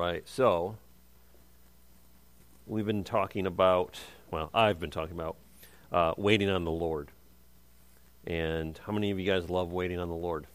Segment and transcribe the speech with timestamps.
[0.00, 0.26] right.
[0.26, 0.76] So,
[2.66, 5.36] we've been talking about, well, I've been talking about
[5.92, 7.10] uh, waiting on the Lord.
[8.26, 10.46] And how many of you guys love waiting on the Lord?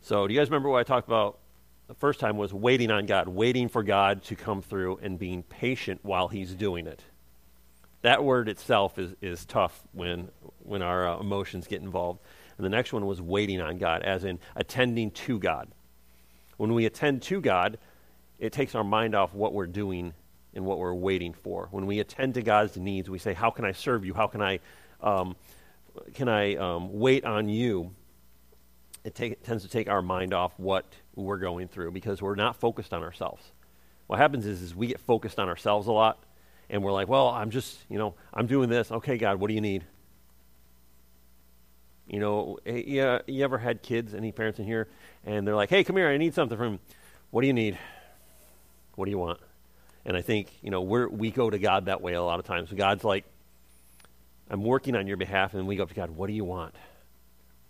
[0.00, 1.38] So, do you guys remember what I talked about
[1.88, 5.42] the first time was waiting on God, waiting for God to come through and being
[5.42, 7.02] patient while He's doing it.
[8.02, 10.28] That word itself is, is tough when,
[10.60, 12.20] when our uh, emotions get involved.
[12.56, 15.68] And the next one was waiting on God, as in attending to God.
[16.56, 17.78] When we attend to God,
[18.38, 20.12] it takes our mind off what we're doing
[20.54, 21.68] and what we're waiting for.
[21.70, 24.14] When we attend to God's needs, we say, How can I serve you?
[24.14, 24.60] How can I,
[25.00, 25.36] um,
[26.14, 27.92] can I um, wait on you?
[29.04, 32.36] It, take, it tends to take our mind off what we're going through because we're
[32.36, 33.52] not focused on ourselves.
[34.06, 36.22] What happens is, is we get focused on ourselves a lot
[36.70, 38.90] and we're like, well, I'm just, you know, I'm doing this.
[38.90, 39.84] Okay, God, what do you need?
[42.06, 44.88] You know, eh, yeah, you ever had kids, any parents in here,
[45.24, 46.78] and they're like, hey, come here, I need something from,
[47.30, 47.78] what do you need?
[48.94, 49.40] What do you want?
[50.04, 52.44] And I think, you know, we're, we go to God that way a lot of
[52.44, 52.70] times.
[52.70, 53.24] God's like,
[54.50, 56.74] I'm working on your behalf, and we go to God, what do you want?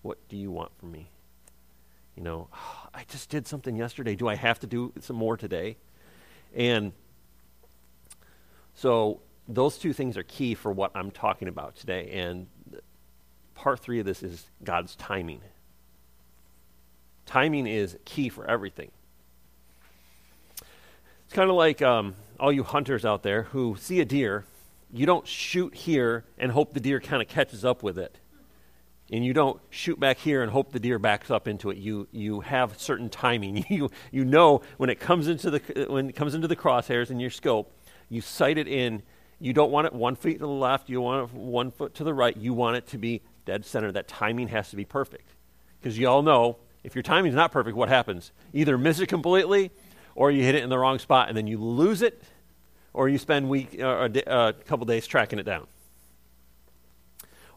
[0.02, 1.08] What do you want from me?
[2.16, 4.16] You know, oh, I just did something yesterday.
[4.16, 5.76] Do I have to do some more today?
[6.54, 6.92] And
[8.74, 12.10] so those two things are key for what I'm talking about today.
[12.12, 12.46] And
[13.54, 15.40] part three of this is God's timing.
[17.26, 18.90] Timing is key for everything.
[21.24, 24.44] It's kind of like um, all you hunters out there who see a deer,
[24.92, 28.18] you don't shoot here and hope the deer kind of catches up with it.
[29.10, 31.76] And you don't shoot back here and hope the deer backs up into it.
[31.76, 33.64] You, you have certain timing.
[33.70, 37.20] You, you know when it comes into the when it comes into the crosshairs in
[37.20, 37.72] your scope,
[38.08, 39.02] you sight it in.
[39.40, 42.04] You don't want it one feet to the left, you want it one foot to
[42.04, 42.36] the right.
[42.36, 43.92] You want it to be dead center.
[43.92, 45.30] That timing has to be perfect.
[45.80, 48.32] Because you all know if your timing is not perfect, what happens?
[48.52, 49.70] Either miss it completely
[50.14, 52.22] or you hit it in the wrong spot and then you lose it
[52.92, 55.66] or you spend week, uh, a, a couple days tracking it down.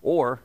[0.01, 0.41] Or,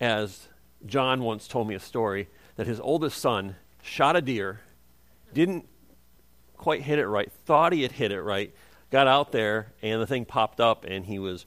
[0.00, 0.48] as
[0.86, 4.60] John once told me a story, that his oldest son shot a deer,
[5.32, 5.68] didn't
[6.56, 8.54] quite hit it right, thought he had hit it right,
[8.90, 11.46] got out there, and the thing popped up, and he was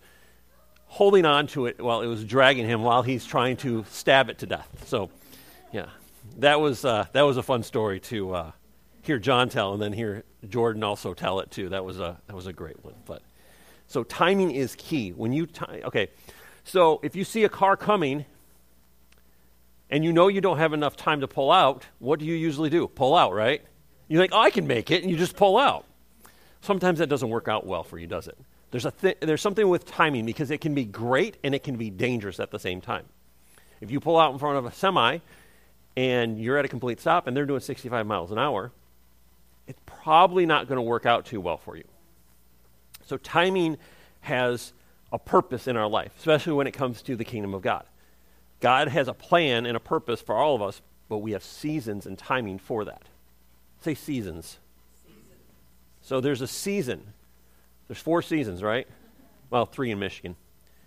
[0.88, 4.40] holding on to it while it was dragging him while he's trying to stab it
[4.40, 4.86] to death.
[4.88, 5.09] So,
[5.72, 5.88] yeah,
[6.38, 8.52] that was uh, that was a fun story to uh,
[9.03, 11.70] hear John tell, and then hear Jordan also tell it too.
[11.70, 12.96] That was a that was a great one.
[13.06, 13.22] But
[13.88, 15.12] so timing is key.
[15.12, 16.09] When you time, okay,
[16.64, 18.25] so if you see a car coming.
[19.90, 22.69] And you know you don't have enough time to pull out, what do you usually
[22.69, 22.90] do?
[22.90, 23.62] Pull out, right?
[24.09, 25.86] You think, oh, I can make it, and you just pull out.
[26.59, 28.38] Sometimes that doesn't work out well for you, does it?
[28.72, 31.78] There's, a th- there's something with timing because it can be great and it can
[31.78, 33.05] be dangerous at the same time.
[33.79, 35.19] If you pull out in front of a semi
[35.95, 38.72] and you're at a complete stop and they're doing 65 miles an hour,
[39.67, 41.83] it's probably not going to work out too well for you.
[43.06, 43.77] So, timing
[44.22, 44.73] has
[45.11, 47.85] a purpose in our life, especially when it comes to the kingdom of God.
[48.59, 52.06] God has a plan and a purpose for all of us, but we have seasons
[52.06, 53.03] and timing for that.
[53.81, 54.57] Say seasons.
[56.01, 57.13] So there's a season.
[57.88, 58.88] There's four seasons, right?
[59.50, 60.36] Well, three in Michigan.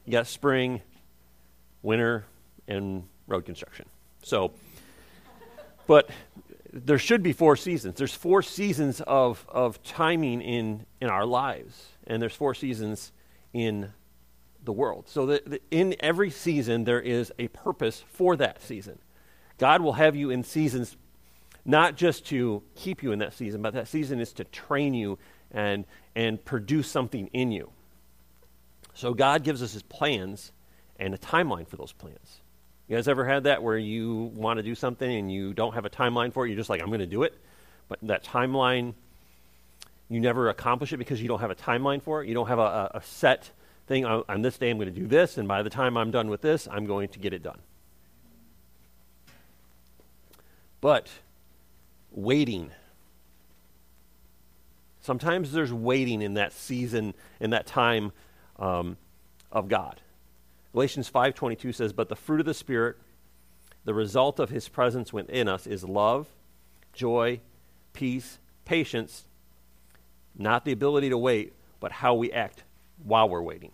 [0.05, 0.83] You got spring,
[1.83, 2.27] winter,
[2.69, 3.87] and road construction.
[4.22, 4.53] So,
[5.87, 6.11] but
[6.72, 7.97] there should be four seasons.
[7.97, 13.12] There's four seasons of, of timing in, in our lives, and there's four seasons
[13.53, 13.93] in
[14.65, 15.09] the world.
[15.09, 18.99] So, that the, in every season, there is a purpose for that season.
[19.59, 20.97] God will have you in seasons
[21.65, 25.19] not just to keep you in that season, but that season is to train you
[25.53, 25.84] and,
[26.15, 27.71] and produce something in you.
[28.94, 30.53] So God gives us his plans
[30.99, 32.41] and a timeline for those plans.
[32.88, 35.84] You guys ever had that where you want to do something and you don't have
[35.84, 36.49] a timeline for it?
[36.49, 37.34] You're just like, I'm going to do it.
[37.88, 38.94] But that timeline,
[40.09, 42.28] you never accomplish it because you don't have a timeline for it.
[42.28, 43.50] You don't have a, a set
[43.87, 44.05] thing.
[44.05, 46.31] On, on this day, I'm going to do this, and by the time I'm done
[46.31, 47.59] with this, I'm going to get it done.
[50.81, 51.09] But
[52.11, 52.70] waiting.
[55.00, 58.12] Sometimes there's waiting in that season, in that time
[58.58, 58.97] um,
[59.50, 60.00] of God.
[60.73, 62.97] Galatians 5:22 says, "But the fruit of the Spirit,
[63.85, 66.29] the result of His presence within us, is love,
[66.93, 67.41] joy,
[67.93, 69.26] peace, patience,
[70.37, 72.62] not the ability to wait, but how we act
[73.03, 73.73] while we're waiting."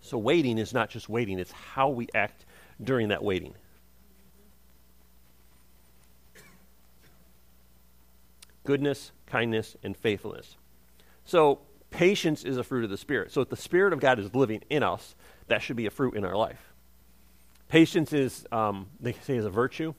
[0.00, 2.46] So waiting is not just waiting; it's how we act
[2.82, 3.54] during that waiting.
[8.70, 10.56] Goodness, kindness, and faithfulness.
[11.24, 11.58] So,
[11.90, 13.32] patience is a fruit of the Spirit.
[13.32, 15.16] So, if the Spirit of God is living in us,
[15.48, 16.72] that should be a fruit in our life.
[17.68, 19.92] Patience is, um, they say, is a virtue,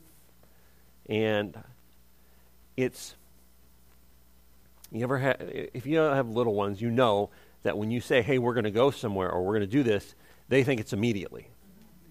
[1.04, 1.62] and
[2.78, 3.14] it's.
[4.90, 7.28] You ever have, if you have little ones, you know
[7.64, 9.82] that when you say, "Hey, we're going to go somewhere," or "We're going to do
[9.82, 10.14] this,"
[10.48, 11.46] they think it's immediately.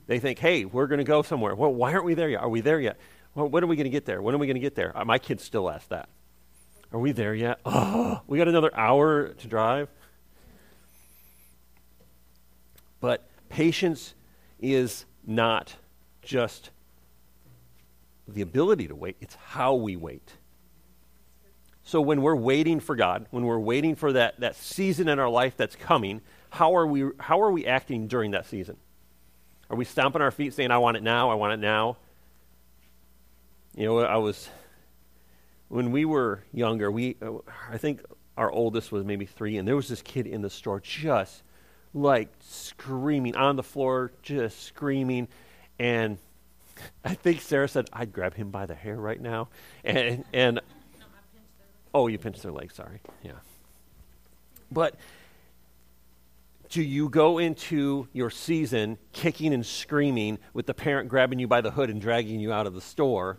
[0.06, 2.42] They think, "Hey, we're going to go somewhere." Well, why aren't we there yet?
[2.42, 3.00] Are we there yet?
[3.34, 4.22] Well, when are we going to get there?
[4.22, 4.96] When are we going to get there?
[4.96, 6.08] Uh, my kids still ask that.
[6.94, 7.60] Are we there yet?
[7.66, 9.88] Oh, we got another hour to drive.
[13.00, 14.14] But patience
[14.60, 15.76] is not
[16.22, 16.70] just
[18.28, 20.34] the ability to wait, it's how we wait.
[21.84, 25.30] So when we're waiting for God, when we're waiting for that, that season in our
[25.30, 26.22] life that's coming,
[26.52, 28.78] how are, we, how are we acting during that season?
[29.70, 31.98] Are we stomping our feet saying, I want it now, I want it now?
[33.76, 34.50] You know, I was,
[35.72, 37.32] when we were younger, we, uh,
[37.70, 38.02] I think
[38.36, 41.44] our oldest was maybe three, and there was this kid in the store just
[41.94, 45.30] like screaming on the floor, just screaming.
[45.80, 46.18] And
[47.06, 49.48] I think Sarah said, I'd grab him by the hair right now.
[49.86, 50.60] And, and
[51.94, 53.00] oh, you pinched their leg, sorry.
[53.24, 53.32] Yeah.
[54.70, 54.96] But
[56.68, 61.62] do you go into your season kicking and screaming with the parent grabbing you by
[61.62, 63.38] the hood and dragging you out of the store?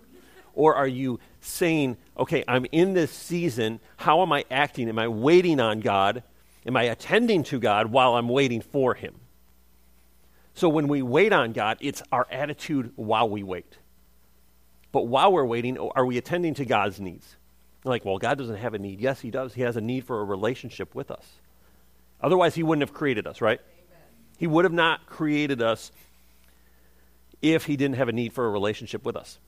[0.54, 3.81] Or are you saying, okay, I'm in this season.
[3.96, 4.88] How am I acting?
[4.88, 6.22] Am I waiting on God?
[6.66, 9.14] Am I attending to God while I'm waiting for Him?
[10.54, 13.78] So when we wait on God, it's our attitude while we wait.
[14.93, 17.37] But while we're waiting, oh, are we attending to God's needs?
[17.84, 19.00] Like, well, God doesn't have a need.
[19.00, 19.55] Yes, He does.
[19.55, 21.26] He has a need for a relationship with us.
[22.20, 23.58] Otherwise, He wouldn't have created us, right?
[23.60, 24.00] Amen.
[24.38, 25.90] He would have not created us
[27.40, 29.38] if He didn't have a need for a relationship with us.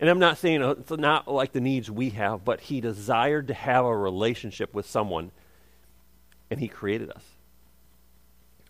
[0.00, 3.48] And I'm not saying uh, it's not like the needs we have, but He desired
[3.48, 5.30] to have a relationship with someone
[6.50, 7.22] and He created us.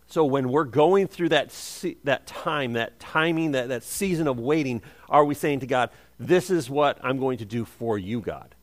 [0.06, 4.38] So when we're going through that, se- that time, that timing, that, that season of
[4.38, 5.90] waiting, are we saying to God,
[6.20, 8.54] This is what I'm going to do for you, God?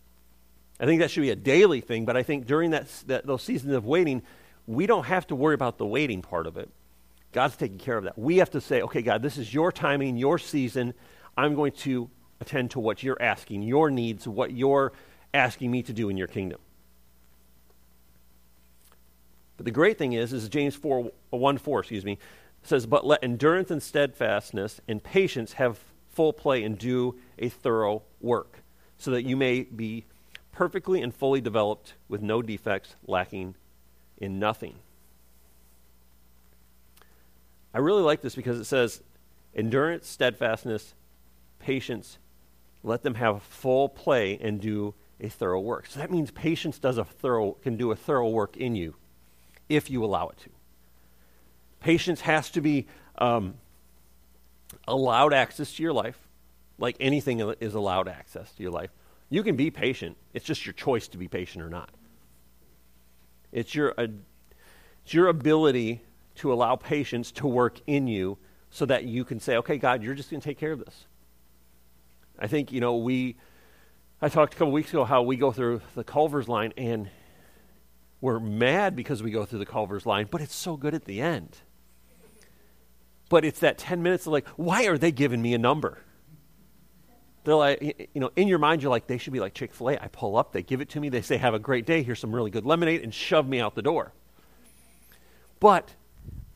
[0.79, 3.43] I think that should be a daily thing, but I think during that, that, those
[3.43, 4.23] seasons of waiting,
[4.65, 6.69] we don't have to worry about the waiting part of it.
[7.31, 8.17] God's taking care of that.
[8.17, 10.93] We have to say, okay, God, this is your timing, your season.
[11.37, 12.09] I'm going to
[12.41, 14.91] attend to what you're asking, your needs, what you're
[15.33, 16.59] asking me to do in your kingdom.
[19.55, 22.17] But the great thing is, is James 4, 1 4, excuse me,
[22.63, 25.79] says, But let endurance and steadfastness and patience have
[26.09, 28.63] full play and do a thorough work,
[28.97, 30.05] so that you may be
[30.51, 33.55] perfectly and fully developed with no defects, lacking
[34.17, 34.75] in nothing.
[37.73, 39.01] I really like this because it says
[39.55, 40.93] endurance, steadfastness,
[41.59, 42.17] patience,
[42.83, 45.85] let them have full play and do a thorough work.
[45.85, 48.95] So that means patience does a thorough can do a thorough work in you
[49.69, 50.49] if you allow it to.
[51.79, 52.87] Patience has to be
[53.17, 53.55] um,
[54.87, 56.17] allowed access to your life,
[56.77, 58.89] like anything is allowed access to your life.
[59.29, 60.17] You can be patient.
[60.33, 61.89] It's just your choice to be patient or not.
[63.51, 64.07] It's your, uh,
[65.03, 66.01] it's your ability
[66.35, 68.37] to allow patience to work in you
[68.69, 71.05] so that you can say, okay, God, you're just going to take care of this.
[72.41, 73.37] I think, you know, we,
[74.19, 77.07] I talked a couple weeks ago how we go through the Culver's line and
[78.19, 81.21] we're mad because we go through the Culver's line, but it's so good at the
[81.21, 81.57] end.
[83.29, 85.99] But it's that 10 minutes of like, why are they giving me a number?
[87.43, 89.91] They're like, you know, in your mind, you're like, they should be like Chick fil
[89.91, 89.97] A.
[89.99, 92.19] I pull up, they give it to me, they say, have a great day, here's
[92.19, 94.13] some really good lemonade, and shove me out the door.
[95.59, 95.93] But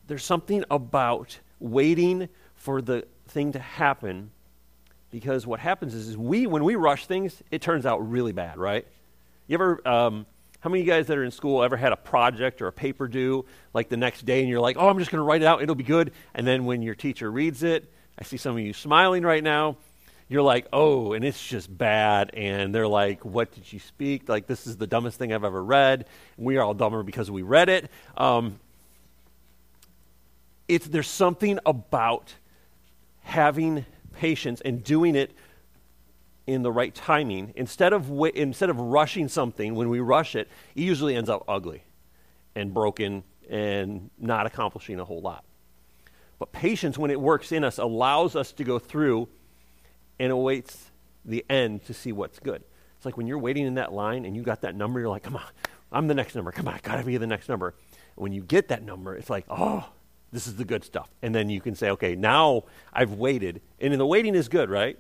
[0.07, 4.31] there's something about waiting for the thing to happen
[5.11, 8.57] because what happens is, is we, when we rush things, it turns out really bad,
[8.57, 8.87] right?
[9.47, 10.25] You ever, um,
[10.59, 12.73] how many of you guys that are in school ever had a project or a
[12.73, 15.41] paper due like the next day and you're like, oh, I'm just going to write
[15.41, 16.11] it out, it'll be good.
[16.33, 19.77] And then when your teacher reads it, I see some of you smiling right now,
[20.27, 22.31] you're like, oh, and it's just bad.
[22.33, 24.27] And they're like, what did you speak?
[24.27, 26.05] Like, this is the dumbest thing I've ever read.
[26.37, 27.91] And We are all dumber because we read it.
[28.17, 28.59] Um,
[30.67, 32.33] it's, there's something about
[33.21, 33.85] having
[34.15, 35.31] patience and doing it
[36.47, 40.81] in the right timing, instead of, instead of rushing something, when we rush it, it
[40.81, 41.83] usually ends up ugly
[42.55, 45.43] and broken and not accomplishing a whole lot.
[46.37, 49.27] But patience, when it works in us, allows us to go through
[50.19, 50.91] and awaits
[51.23, 52.63] the end to see what's good.
[52.97, 55.23] It's like when you're waiting in that line and you got that number, you're like,
[55.23, 55.43] come on,
[55.91, 56.51] I'm the next number.
[56.51, 57.69] Come on, I gotta be the next number.
[58.15, 59.87] And when you get that number, it's like, oh,
[60.31, 61.09] this is the good stuff.
[61.21, 63.61] And then you can say, okay, now I've waited.
[63.79, 64.97] And the waiting is good, right?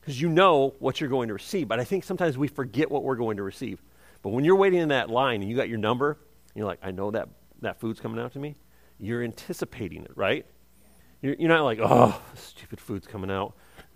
[0.00, 1.68] because you know what you're going to receive.
[1.68, 3.82] But I think sometimes we forget what we're going to receive.
[4.22, 6.18] But when you're waiting in that line and you got your number,
[6.54, 7.28] you're like, I know that
[7.60, 8.56] that food's coming out to me.
[8.98, 10.46] You're anticipating it, right?
[11.22, 13.54] You're, you're not like, oh, stupid food's coming out.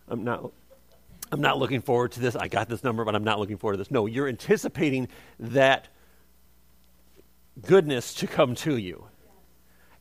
[0.08, 0.52] I'm not.
[1.32, 2.36] I'm not looking forward to this.
[2.36, 3.90] I got this number, but I'm not looking forward to this.
[3.90, 5.08] No, you're anticipating
[5.40, 5.88] that
[7.66, 9.06] goodness to come to you.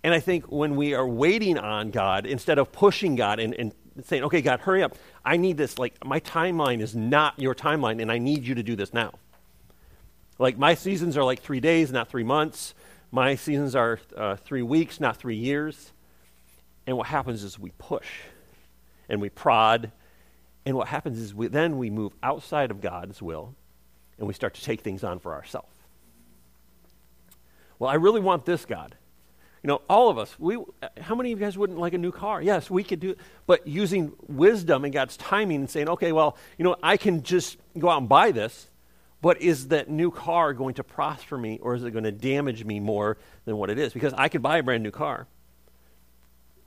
[0.04, 3.74] And I think when we are waiting on God, instead of pushing God and, and
[4.02, 4.96] saying, okay, God, hurry up.
[5.24, 5.78] I need this.
[5.78, 9.14] Like, my timeline is not your timeline, and I need you to do this now.
[10.40, 12.74] Like, my seasons are like three days, not three months.
[13.12, 15.92] My seasons are uh, three weeks, not three years.
[16.88, 18.08] And what happens is we push
[19.08, 19.92] and we prod.
[20.66, 23.54] And what happens is we, then we move outside of God's will
[24.18, 25.76] and we start to take things on for ourselves.
[27.78, 28.96] Well, I really want this, God.
[29.64, 30.58] You know, all of us, we,
[31.00, 32.42] how many of you guys wouldn't like a new car?
[32.42, 33.18] Yes, we could do it.
[33.48, 37.58] But using wisdom and God's timing and saying, okay, well, you know, I can just
[37.80, 38.68] go out and buy this,
[39.22, 42.66] but is that new car going to prosper me or is it going to damage
[42.66, 43.94] me more than what it is?
[43.94, 45.28] Because I could buy a brand new car,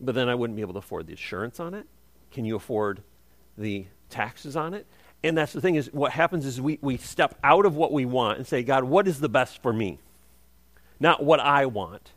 [0.01, 1.87] but then I wouldn't be able to afford the insurance on it.
[2.33, 3.03] Can you afford
[3.59, 4.87] the taxes on it?
[5.23, 8.07] And that's the thing is what happens is we, we step out of what we
[8.07, 9.99] want and say, God, what is the best for me?
[10.99, 12.13] Not what I want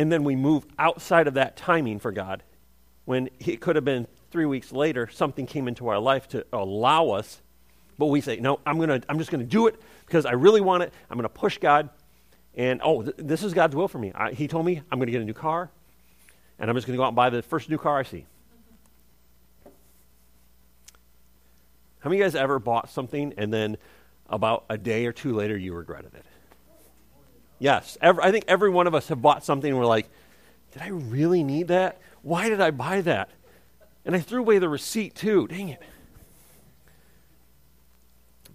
[0.00, 2.42] and then we move outside of that timing for God.
[3.04, 7.10] When it could have been three weeks later, something came into our life to allow
[7.10, 7.42] us,
[7.98, 10.84] but we say, no, I'm, gonna, I'm just to do it because I really want
[10.84, 10.94] it.
[11.10, 11.90] I'm to push God.
[12.54, 14.10] And, oh, th- this is God's will for me.
[14.14, 15.70] I, he told me I'm to get a new car,
[16.58, 18.24] and I'm just to go out and buy the first new car I see.
[21.98, 23.76] How many of you guys ever bought something and then
[24.30, 26.24] about a day or two later you regretted it?
[27.60, 27.96] Yes.
[28.00, 30.08] Every, I think every one of us have bought something and we're like,
[30.72, 32.00] did I really need that?
[32.22, 33.30] Why did I buy that?
[34.04, 35.46] And I threw away the receipt too.
[35.46, 35.82] Dang it.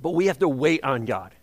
[0.02, 1.34] But we have to wait on God.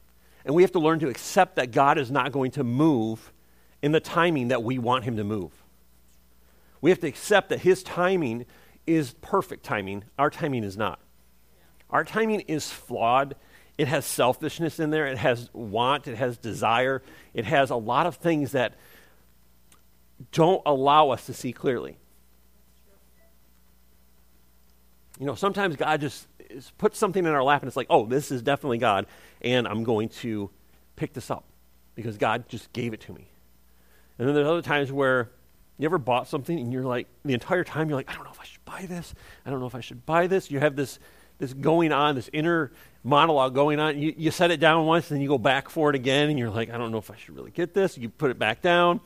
[0.44, 3.32] And we have to learn to accept that God is not going to move
[3.80, 5.52] in the timing that we want Him to move.
[6.80, 8.44] We have to accept that His timing
[8.86, 10.04] is perfect timing.
[10.18, 10.98] Our timing is not.
[11.90, 13.36] Our timing is flawed
[13.78, 17.02] it has selfishness in there, it has want, it has desire,
[17.34, 18.74] it has a lot of things that
[20.30, 21.96] don't allow us to see clearly.
[25.18, 26.26] You know, sometimes God just
[26.78, 29.06] puts something in our lap and it's like, oh, this is definitely God,
[29.40, 30.50] and I'm going to
[30.96, 31.44] pick this up
[31.94, 33.28] because God just gave it to me.
[34.18, 35.30] And then there's other times where
[35.78, 38.30] you ever bought something and you're like, the entire time you're like, I don't know
[38.30, 39.14] if I should buy this.
[39.44, 40.50] I don't know if I should buy this.
[40.50, 40.98] You have this,
[41.42, 42.70] this going on, this inner
[43.02, 43.98] monologue going on.
[43.98, 46.38] You, you set it down once, and then you go back for it again, and
[46.38, 47.98] you're like, I don't know if I should really get this.
[47.98, 49.00] You put it back down,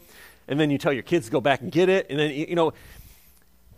[0.46, 2.54] and then you tell your kids to go back and get it, and then, you
[2.54, 2.74] know,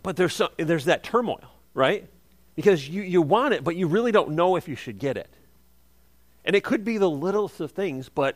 [0.03, 2.05] but there's, there's that turmoil, right?
[2.57, 5.29] Because you, you want it, but you really don't know if you should get it.
[6.43, 8.35] And it could be the littlest of things, but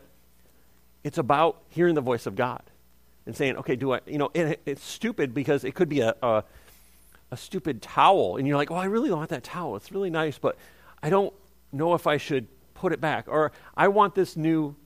[1.02, 2.62] it's about hearing the voice of God
[3.26, 6.14] and saying, okay, do I, you know, it, it's stupid because it could be a,
[6.22, 6.44] a,
[7.34, 9.74] a stupid towel, and you're like, oh, I really want that towel.
[9.74, 10.56] It's really nice, but
[11.02, 11.34] I don't
[11.72, 13.26] know if I should put it back.
[13.26, 14.76] Or I want this new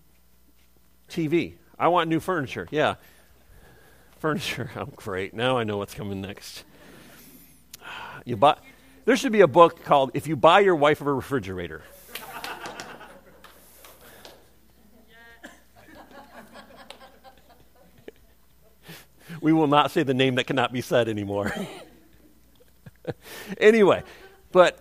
[1.11, 1.57] TV.
[1.79, 2.67] I want new furniture.
[2.71, 2.95] Yeah.
[4.19, 4.71] Furniture.
[4.77, 5.35] Oh, great.
[5.35, 6.65] Now I know what's coming next.
[8.25, 8.57] You buy,
[9.05, 11.83] there should be a book called If You Buy Your Wife a Refrigerator.
[19.43, 21.53] we will not say the name that cannot be said anymore.
[23.59, 24.03] anyway,
[24.53, 24.79] but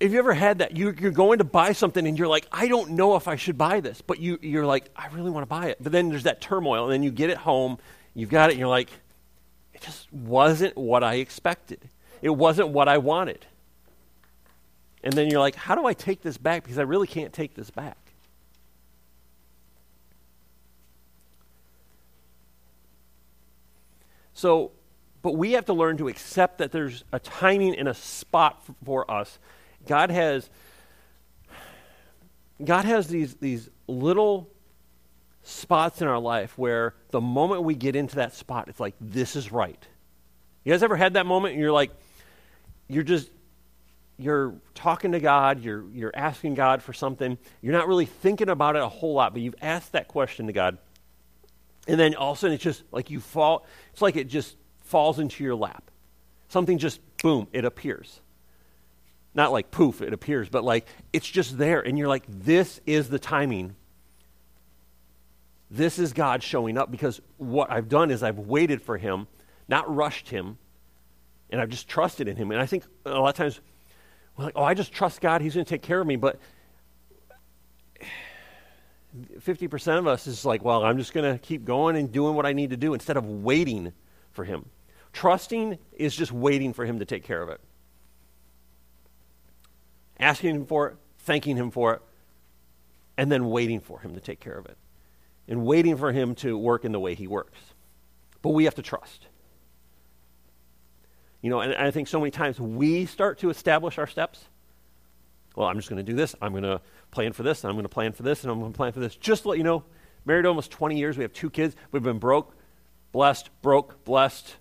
[0.00, 0.76] have you ever had that?
[0.76, 3.58] You, are going to buy something and you're like, I don't know if I should
[3.58, 5.78] buy this, but you, you're like, I really want to buy it.
[5.80, 7.78] But then there's that turmoil, and then you get it home,
[8.14, 8.90] you've got it, and you're like,
[9.74, 11.88] it just wasn't what I expected.
[12.22, 13.46] It wasn't what I wanted.
[15.02, 16.62] And then you're like, how do I take this back?
[16.62, 17.96] Because I really can't take this back.
[24.34, 24.72] So,
[25.22, 29.10] but we have to learn to accept that there's a timing and a spot for
[29.10, 29.38] us
[29.86, 30.50] God has
[32.64, 34.50] God has these, these little
[35.42, 39.34] spots in our life where the moment we get into that spot, it's like, this
[39.34, 39.82] is right.
[40.64, 41.90] You guys ever had that moment and you're like,
[42.86, 43.30] you're just,
[44.18, 48.76] you're talking to God, you're, you're asking God for something, you're not really thinking about
[48.76, 50.76] it a whole lot, but you've asked that question to God.
[51.88, 54.56] And then all of a sudden it's just like you fall, it's like it just
[54.90, 55.90] falls into your lap.
[56.48, 58.20] Something just, boom, it appears.
[59.34, 61.80] Not like poof, it appears, but like it's just there.
[61.80, 63.76] And you're like, this is the timing.
[65.70, 69.28] This is God showing up because what I've done is I've waited for him,
[69.68, 70.58] not rushed him,
[71.50, 72.50] and I've just trusted in him.
[72.50, 73.60] And I think a lot of times
[74.36, 76.16] we're like, oh, I just trust God, he's going to take care of me.
[76.16, 76.40] But
[79.38, 82.46] 50% of us is like, well, I'm just going to keep going and doing what
[82.46, 83.92] I need to do instead of waiting
[84.32, 84.66] for Him.
[85.12, 87.60] Trusting is just waiting for Him to take care of it.
[90.18, 92.02] Asking Him for it, thanking Him for it,
[93.16, 94.76] and then waiting for Him to take care of it.
[95.48, 97.58] And waiting for Him to work in the way He works.
[98.42, 99.26] But we have to trust.
[101.42, 104.44] You know, and I think so many times we start to establish our steps.
[105.56, 106.34] Well, I'm just going to do this.
[106.40, 108.72] I'm going to plan for this, I'm going to plan for this, and I'm going
[108.72, 109.16] to plan for this.
[109.16, 109.84] Just to let you know,
[110.24, 111.16] married almost 20 years.
[111.16, 111.74] We have two kids.
[111.90, 112.54] We've been broke,
[113.12, 114.56] blessed, broke, blessed,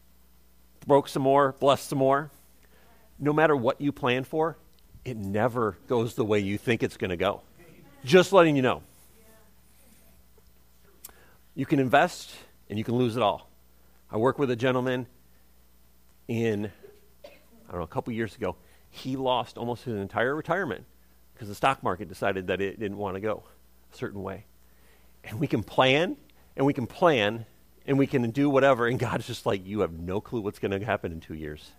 [0.90, 2.32] broke some more, blessed some more.
[3.18, 4.58] No matter what you plan for,
[5.06, 7.42] it never goes the way you think it's going to go.
[8.04, 8.82] Just letting you know.
[11.56, 12.32] You can invest
[12.70, 13.50] and you can lose it all.
[14.12, 15.06] I work with a gentleman
[16.28, 16.72] in,
[17.26, 18.56] I don't know, a couple years ago.
[18.90, 20.86] He lost almost his entire retirement
[21.34, 23.44] because the stock market decided that it didn't want to go
[23.94, 24.46] a certain way.
[25.24, 26.18] And we can plan
[26.58, 27.46] and we can plan
[27.90, 30.80] and we can do whatever, and God's just like, you have no clue what's going
[30.80, 31.72] to happen in two years.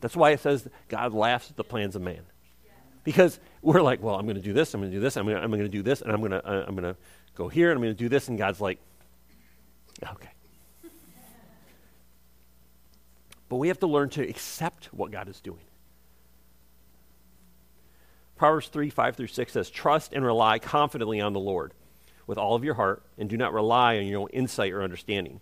[0.00, 2.22] That's why it says God laughs at the plans of man.
[3.02, 5.26] Because we're like, well, I'm going to do this, I'm going to do this, I'm
[5.26, 6.96] going to, I'm to do this, and I'm going to, uh, I'm going to
[7.34, 8.78] go here, and I'm going to do this, and God's like,
[10.00, 10.30] okay.
[13.48, 15.58] But we have to learn to accept what God is doing.
[18.36, 21.74] Proverbs 3 5 through 6 says, Trust and rely confidently on the Lord
[22.30, 25.40] with all of your heart, and do not rely on your own insight or understanding.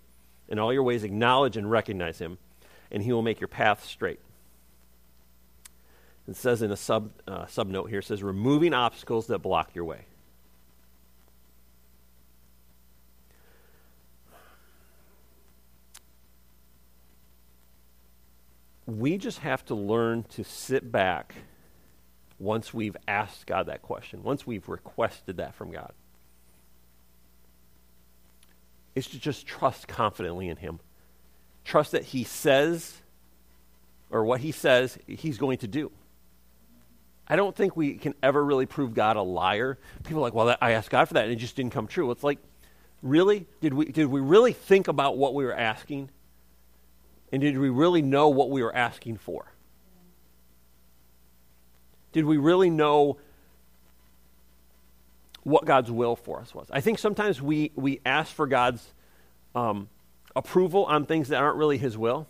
[0.49, 2.39] In all your ways, acknowledge and recognize him,
[2.91, 4.21] and he will make your path straight.
[6.27, 10.07] It says in a sub uh, subnote here, says, removing obstacles that block your way.
[18.87, 21.35] We just have to learn to sit back
[22.39, 25.93] once we've asked God that question, once we've requested that from God
[28.99, 30.81] is to just trust confidently in Him.
[31.65, 32.99] Trust that He says,
[34.11, 35.91] or what He says, He's going to do.
[37.29, 39.79] I don't think we can ever really prove God a liar.
[40.03, 42.11] People are like, well, I asked God for that and it just didn't come true.
[42.11, 42.39] It's like,
[43.03, 43.47] really?
[43.61, 46.11] Did we, did we really think about what we were asking?
[47.31, 49.53] And did we really know what we were asking for?
[52.13, 53.19] Did we really know
[55.49, 56.69] what God's will for us was.
[56.71, 58.87] I think sometimes we, we ask for God's
[59.55, 59.89] um,
[60.37, 62.27] approval on things that aren't really His will.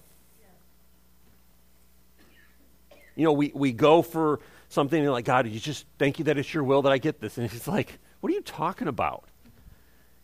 [3.16, 6.38] You know, we, we go for something and like, God, you just thank you that
[6.38, 7.36] it's your will that I get this.
[7.36, 9.24] And it's like, what are you talking about?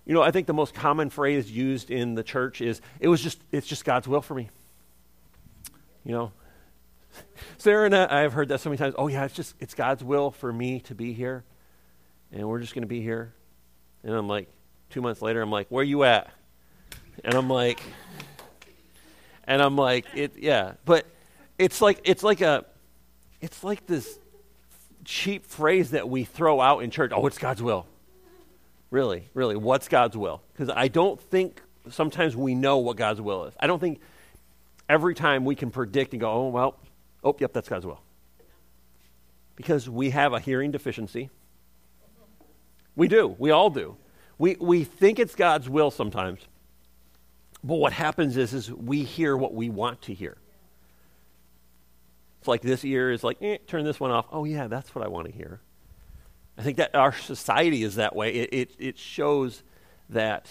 [0.06, 3.20] You know, I think the most common phrase used in the church is, it was
[3.20, 4.50] just, it's just God's will for me.
[6.04, 6.32] You know,
[7.58, 8.94] Sarah and I, I've heard that so many times.
[8.96, 11.42] Oh, yeah, it's just, it's God's will for me to be here
[12.34, 13.32] and we're just going to be here.
[14.02, 14.48] And I'm like,
[14.90, 16.30] two months later, I'm like, where are you at?
[17.24, 17.80] And I'm like,
[19.44, 20.72] and I'm like, it, yeah.
[20.84, 21.06] But
[21.58, 22.64] it's like, it's like a,
[23.40, 24.18] it's like this
[25.04, 27.12] cheap phrase that we throw out in church.
[27.14, 27.86] Oh, it's God's will.
[28.90, 30.42] Really, really, what's God's will?
[30.52, 33.54] Because I don't think sometimes we know what God's will is.
[33.60, 34.00] I don't think
[34.88, 36.76] every time we can predict and go, oh, well,
[37.22, 38.00] oh, yep, that's God's will.
[39.56, 41.30] Because we have a hearing deficiency
[42.96, 43.34] we do.
[43.38, 43.96] We all do.
[44.38, 46.40] We, we think it's God's will sometimes.
[47.62, 50.36] But what happens is, is we hear what we want to hear.
[52.38, 54.26] It's like this ear is like, eh, turn this one off.
[54.30, 55.60] Oh, yeah, that's what I want to hear.
[56.58, 58.34] I think that our society is that way.
[58.34, 59.62] It, it, it shows
[60.10, 60.50] that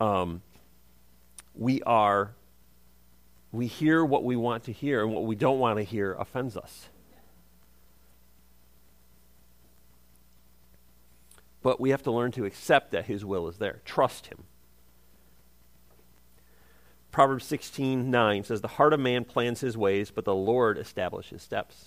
[0.00, 0.42] um,
[1.54, 2.32] we are,
[3.50, 6.56] we hear what we want to hear, and what we don't want to hear offends
[6.56, 6.88] us.
[11.66, 13.80] But we have to learn to accept that His will is there.
[13.84, 14.44] Trust Him.
[17.10, 21.42] Proverbs 16 9 says, The heart of man plans his ways, but the Lord establishes
[21.42, 21.86] steps.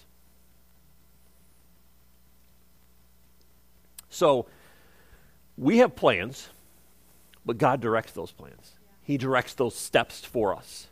[4.10, 4.48] So,
[5.58, 6.50] we have plans,
[7.46, 8.74] but God directs those plans.
[9.02, 10.88] He directs those steps for us.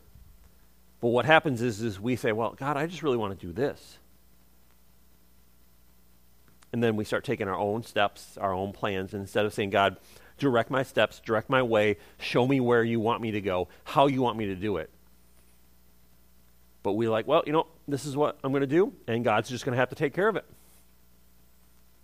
[1.02, 3.52] But what happens is, is we say, Well, God, I just really want to do
[3.52, 3.98] this.
[6.74, 9.98] And then we start taking our own steps, our own plans, instead of saying, God,
[10.38, 14.08] direct my steps, direct my way, show me where you want me to go, how
[14.08, 14.90] you want me to do it.
[16.84, 19.50] But we like, well, you know, this is what I'm going to do, and God's
[19.50, 20.46] just going to have to take care of it.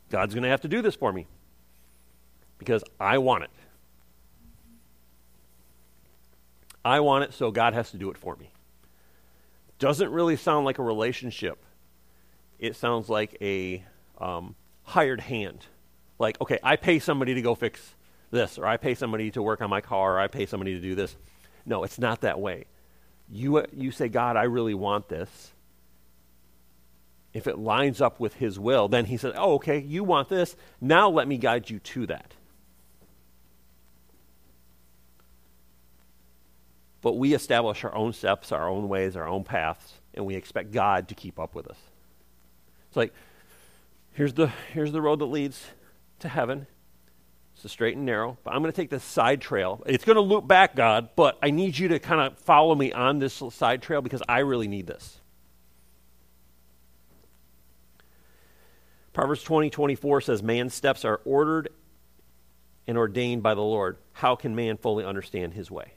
[0.10, 1.28] God's going to have to do this for me
[2.58, 3.50] because I want it.
[6.86, 8.50] I want it, so God has to do it for me.
[9.80, 11.64] Doesn't really sound like a relationship.
[12.60, 13.84] It sounds like a
[14.18, 15.66] um, hired hand.
[16.20, 17.96] like, okay, I pay somebody to go fix
[18.32, 20.80] this, or I pay somebody to work on my car, or I pay somebody to
[20.80, 21.16] do this.
[21.66, 22.66] No, it's not that way.
[23.30, 25.52] You, uh, you say, God, I really want this.
[27.34, 30.56] If it lines up with His will, then He says, oh, okay, you want this.
[30.82, 32.34] Now let me guide you to that.
[37.02, 40.72] But we establish our own steps, our own ways, our own paths, and we expect
[40.72, 41.78] God to keep up with us.
[42.88, 43.14] It's like,
[44.14, 45.66] here's the, here's the road that leads
[46.20, 46.68] to heaven.
[47.56, 49.84] It's a straight and narrow, but I'm going to take this side trail.
[49.86, 52.92] It's going to loop back, God, but I need you to kind of follow me
[52.92, 55.20] on this side trail because I really need this.
[59.14, 61.70] Proverbs 20, 24 says, Man's steps are ordered
[62.88, 63.98] and ordained by the Lord.
[64.14, 65.94] How can man fully understand his way?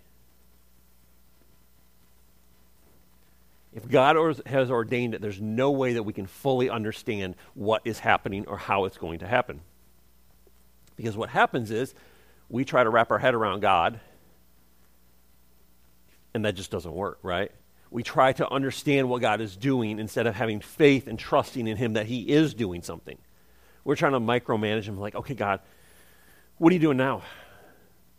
[3.77, 7.99] If God has ordained it, there's no way that we can fully understand what is
[7.99, 9.61] happening or how it's going to happen.
[10.97, 11.95] Because what happens is
[12.49, 14.01] we try to wrap our head around God,
[16.33, 17.53] and that just doesn't work, right?
[17.91, 21.77] We try to understand what God is doing instead of having faith and trusting in
[21.77, 23.19] Him that He is doing something.
[23.85, 25.61] We're trying to micromanage Him, like, okay, God,
[26.57, 27.25] what are you doing now?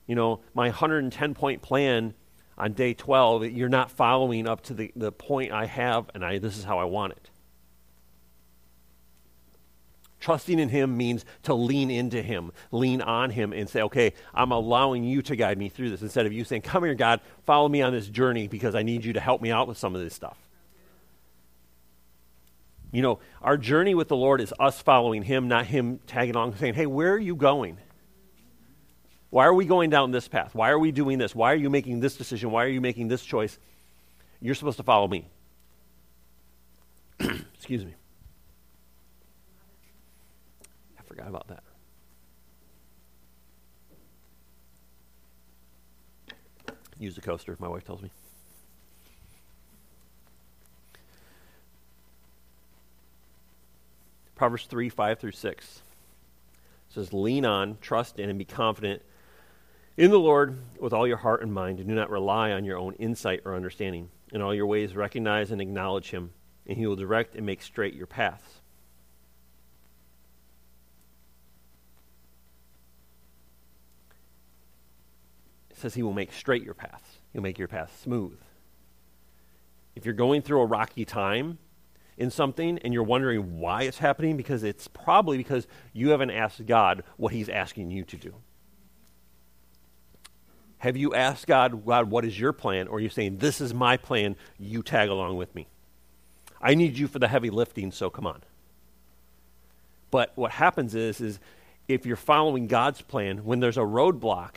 [0.06, 2.14] You know, my 110 point plan
[2.58, 6.40] on day 12, you're not following up to the, the point I have, and I,
[6.40, 7.30] this is how I want it.
[10.20, 14.52] Trusting in Him means to lean into Him, lean on Him, and say, okay, I'm
[14.52, 17.70] allowing you to guide me through this instead of you saying, come here, God, follow
[17.70, 20.02] me on this journey because I need you to help me out with some of
[20.02, 20.38] this stuff.
[22.92, 26.56] You know, our journey with the Lord is us following Him, not Him tagging along
[26.56, 27.78] saying, hey, where are you going?
[29.30, 30.56] Why are we going down this path?
[30.56, 31.36] Why are we doing this?
[31.36, 32.52] Why are you making this decision?
[32.52, 33.58] Why are you making this choice?
[34.42, 35.28] You're supposed to follow me.
[37.20, 37.94] Excuse me.
[40.98, 41.64] I forgot about that.
[47.00, 48.10] Use the coaster, my wife tells me.
[54.36, 55.82] Proverbs 3 5 through 6
[56.90, 59.02] says, Lean on, trust in, and be confident
[59.98, 62.78] in the Lord with all your heart and mind, and do not rely on your
[62.78, 64.10] own insight or understanding.
[64.32, 66.32] In all your ways, recognize and acknowledge Him,
[66.68, 68.62] and He will direct and make straight your paths.
[75.72, 78.40] It says He will make straight your paths, He'll make your path smooth.
[79.96, 81.58] If you're going through a rocky time,
[82.18, 86.66] in something and you're wondering why it's happening because it's probably because you haven't asked
[86.66, 88.34] God what he's asking you to do.
[90.80, 92.88] Have you asked God, God, what is your plan?
[92.88, 95.68] Or are you saying, this is my plan, you tag along with me?
[96.62, 98.42] I need you for the heavy lifting, so come on.
[100.12, 101.40] But what happens is, is
[101.88, 104.56] if you're following God's plan, when there's a roadblock,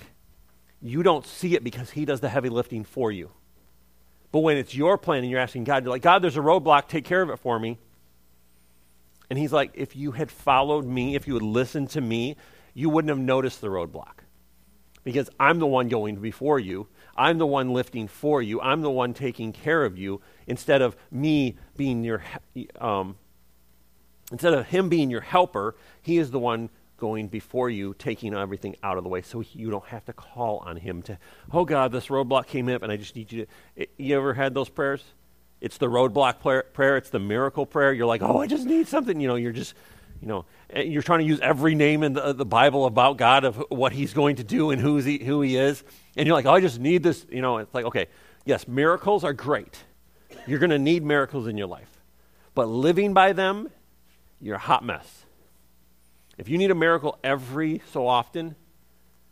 [0.83, 3.31] you don't see it because He does the heavy lifting for you.
[4.33, 6.89] But when it's your plan and you're asking God, you're like, God, there's a roadblock,
[6.89, 7.79] take care of it for me.
[9.29, 12.37] And He's like, if you had followed me, if you had listened to me,
[12.75, 14.21] you wouldn't have noticed the roadblock
[15.05, 16.89] because I'm the one going before you.
[17.17, 18.61] I'm the one lifting for you.
[18.61, 22.23] I'm the one taking care of you instead of me being your,
[22.81, 23.17] um,
[24.31, 28.77] instead of him being your helper, he is the one going before you, taking everything
[28.83, 31.19] out of the way so you don't have to call on him to,
[31.53, 33.87] oh God, this roadblock came up and I just need you to.
[33.97, 35.03] You ever had those prayers?
[35.61, 36.41] It's the roadblock
[36.73, 37.93] prayer, it's the miracle prayer.
[37.93, 39.21] You're like, oh, I just need something.
[39.21, 39.75] You know, you're just
[40.21, 43.57] you know, you're trying to use every name in the, the Bible about God of
[43.71, 45.83] what He's going to do and who's he, who He is,
[46.17, 47.25] and you're like, oh, I just need this.
[47.31, 48.07] You know, it's like, okay,
[48.45, 49.83] yes, miracles are great.
[50.47, 51.91] You're going to need miracles in your life,
[52.55, 53.71] but living by them,
[54.41, 55.25] you're a hot mess.
[56.39, 58.57] If you need a miracle every so often,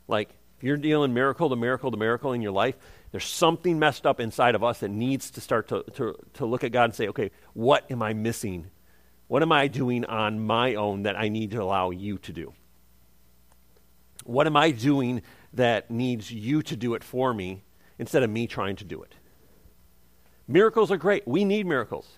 [0.06, 2.76] like if you're dealing miracle to miracle to miracle in your life,
[3.12, 6.64] there's something messed up inside of us that needs to start to, to, to look
[6.64, 8.70] at God and say, okay, what am I missing
[9.28, 12.54] what am I doing on my own that I need to allow you to do?
[14.24, 17.62] What am I doing that needs you to do it for me
[17.98, 19.14] instead of me trying to do it?
[20.46, 21.28] Miracles are great.
[21.28, 22.08] We need miracles.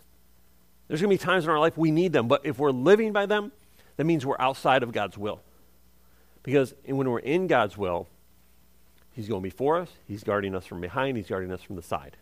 [0.87, 3.13] There's going to be times in our life we need them, but if we're living
[3.13, 3.53] by them,
[3.97, 5.41] that means we're outside of God's will.
[6.43, 8.09] Because when we're in God's will,
[9.13, 12.17] He's going before us, He's guarding us from behind, He's guarding us from the side.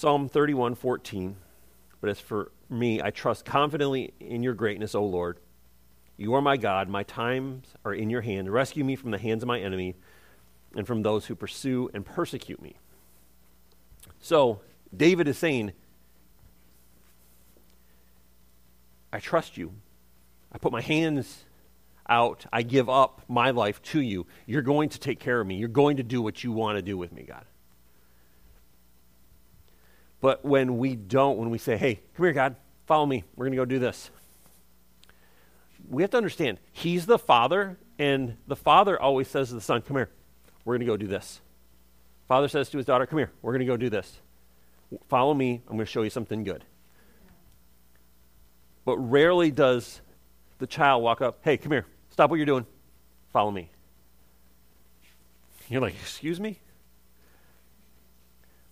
[0.00, 1.36] Psalm 31 14.
[2.00, 5.38] But as for me, I trust confidently in your greatness, O Lord.
[6.16, 6.88] You are my God.
[6.88, 8.50] My times are in your hand.
[8.50, 9.96] Rescue me from the hands of my enemy
[10.74, 12.76] and from those who pursue and persecute me.
[14.20, 14.62] So,
[14.96, 15.72] David is saying,
[19.12, 19.74] I trust you.
[20.50, 21.44] I put my hands
[22.08, 22.46] out.
[22.50, 24.26] I give up my life to you.
[24.46, 25.56] You're going to take care of me.
[25.56, 27.44] You're going to do what you want to do with me, God.
[30.20, 32.56] But when we don't, when we say, hey, come here, God,
[32.86, 34.10] follow me, we're going to go do this,
[35.88, 39.82] we have to understand He's the Father, and the Father always says to the Son,
[39.82, 40.10] come here,
[40.64, 41.40] we're going to go do this.
[42.28, 44.20] Father says to his daughter, come here, we're going to go do this.
[45.08, 46.64] Follow me, I'm going to show you something good.
[48.84, 50.00] But rarely does
[50.58, 52.66] the child walk up, hey, come here, stop what you're doing,
[53.32, 53.70] follow me.
[55.68, 56.58] You're like, excuse me?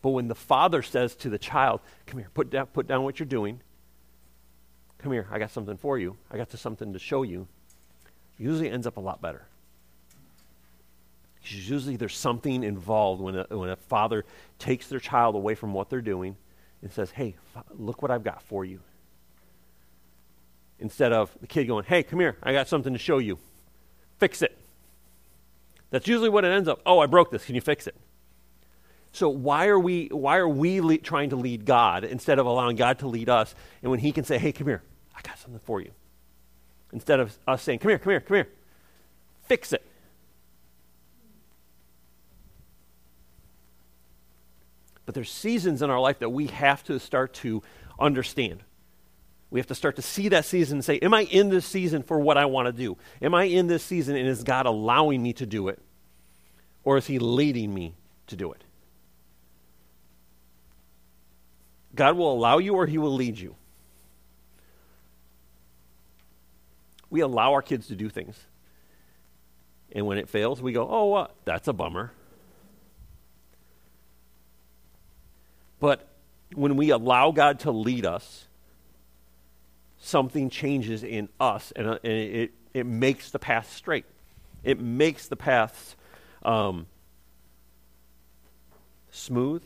[0.01, 3.19] But when the father says to the child, Come here, put down, put down what
[3.19, 3.61] you're doing.
[4.99, 6.17] Come here, I got something for you.
[6.31, 7.47] I got something to show you.
[8.37, 9.47] Usually ends up a lot better.
[11.37, 14.25] Because usually there's something involved when a, when a father
[14.59, 16.37] takes their child away from what they're doing
[16.83, 17.37] and says, Hey,
[17.71, 18.81] look what I've got for you.
[20.81, 23.39] Instead of the kid going, Hey, come here, I got something to show you.
[24.19, 24.57] Fix it.
[25.91, 26.81] That's usually what it ends up.
[26.85, 27.45] Oh, I broke this.
[27.45, 27.97] Can you fix it?
[29.13, 32.77] So why are we why are we le- trying to lead God instead of allowing
[32.77, 33.55] God to lead us?
[33.83, 34.83] And when He can say, "Hey, come here,
[35.17, 35.91] I got something for you,"
[36.93, 38.49] instead of us saying, "Come here, come here, come here,
[39.43, 39.85] fix it."
[45.09, 47.63] But there's seasons in our life that we have to start to
[47.99, 48.63] understand.
[49.49, 52.03] We have to start to see that season and say, Am I in this season
[52.03, 52.99] for what I want to do?
[53.23, 55.81] Am I in this season and is God allowing me to do it?
[56.85, 57.95] Or is He leading me
[58.27, 58.65] to do it?
[61.95, 63.55] God will allow you or He will lead you.
[67.11, 68.39] We allow our kids to do things.
[69.93, 72.13] And when it fails, we go, oh, uh, that's a bummer.
[75.81, 76.07] But
[76.55, 78.47] when we allow God to lead us,
[79.99, 84.05] something changes in us and, uh, and it, it makes the path straight.
[84.63, 85.97] It makes the paths
[86.43, 86.87] um,
[89.11, 89.63] smooth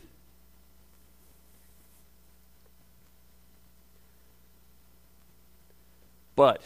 [6.35, 6.61] But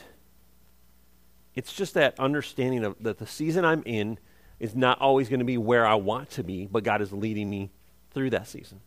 [1.56, 4.20] it's just that understanding of that the season I'm in
[4.60, 7.50] is not always going to be where I want to be, but God is leading
[7.50, 7.72] me
[8.12, 8.80] through that season.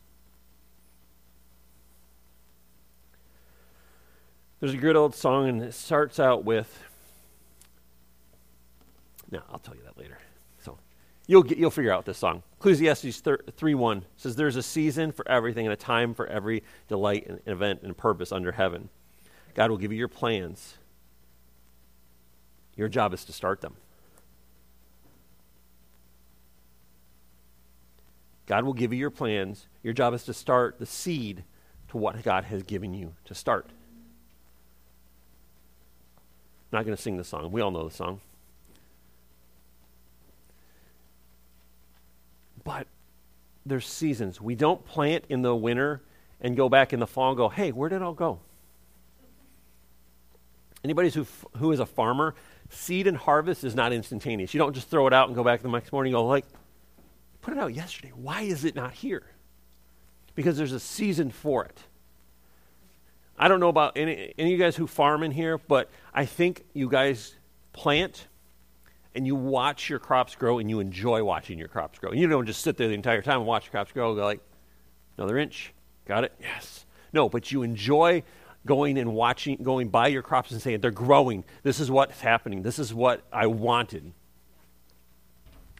[4.58, 6.82] There's a good old song, and it starts out with.
[9.30, 10.18] No, I'll tell you that later.
[10.62, 10.76] So
[11.26, 12.42] you'll get, you'll figure out this song.
[12.58, 13.22] Ecclesiastes
[13.56, 17.40] three one says, "There's a season for everything and a time for every delight and
[17.46, 18.90] event and purpose under heaven."
[19.54, 20.76] God will give you your plans.
[22.76, 23.76] Your job is to start them.
[28.46, 29.66] God will give you your plans.
[29.82, 31.44] Your job is to start the seed
[31.88, 33.66] to what God has given you to start.
[36.72, 37.52] I'm not going to sing the song.
[37.52, 38.20] We all know the song.
[42.64, 42.86] But
[43.66, 44.40] there's seasons.
[44.40, 46.02] We don't plant in the winter
[46.40, 48.40] and go back in the fall and go, hey, where did it all go?
[50.82, 51.26] Anybody who,
[51.58, 52.34] who is a farmer,
[52.70, 54.54] seed and harvest is not instantaneous.
[54.54, 56.46] You don't just throw it out and go back the next morning and go, like,
[57.42, 58.12] put it out yesterday.
[58.14, 59.22] Why is it not here?
[60.34, 61.78] Because there's a season for it.
[63.38, 66.26] I don't know about any, any of you guys who farm in here, but I
[66.26, 67.34] think you guys
[67.72, 68.28] plant
[69.14, 72.10] and you watch your crops grow and you enjoy watching your crops grow.
[72.10, 74.18] And You don't just sit there the entire time and watch your crops grow and
[74.18, 74.40] go like,
[75.16, 75.72] another inch.
[76.06, 76.32] Got it?
[76.40, 76.84] Yes.
[77.12, 78.22] No, but you enjoy
[78.66, 81.44] going and watching, going by your crops and saying, they're growing.
[81.62, 82.62] This is what's happening.
[82.62, 84.12] This is what I wanted.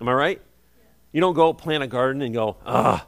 [0.00, 0.42] Am I right?
[1.12, 3.06] You don't go plant a garden and go, ah,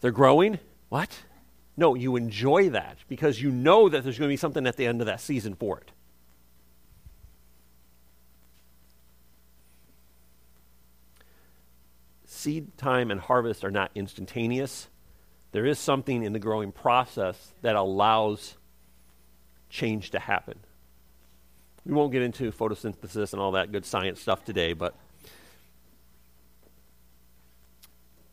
[0.00, 0.58] they're growing?
[0.88, 1.24] What?
[1.76, 4.86] No, you enjoy that because you know that there's going to be something at the
[4.86, 5.90] end of that season for it.
[12.24, 14.88] Seed time and harvest are not instantaneous
[15.52, 18.56] there is something in the growing process that allows
[19.70, 20.58] change to happen.
[21.84, 24.94] We won't get into photosynthesis and all that good science stuff today, but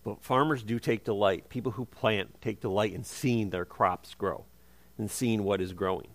[0.04, 1.48] but farmers do take delight.
[1.50, 4.46] People who plant take delight in seeing their crops grow
[4.98, 6.10] and seeing what is growing.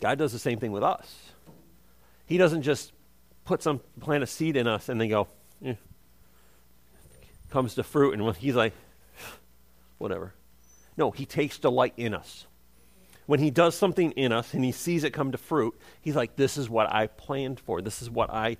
[0.00, 1.32] God does the same thing with us.
[2.24, 2.92] He doesn't just
[3.44, 5.28] put some plant a seed in us and then go,
[5.64, 5.74] eh,
[7.50, 8.72] comes to fruit, and he's like,
[9.98, 10.34] whatever.
[10.96, 12.46] No, he takes delight in us.
[13.26, 16.36] When he does something in us and he sees it come to fruit, he's like,
[16.36, 17.80] this is what I planned for.
[17.80, 18.56] This is what I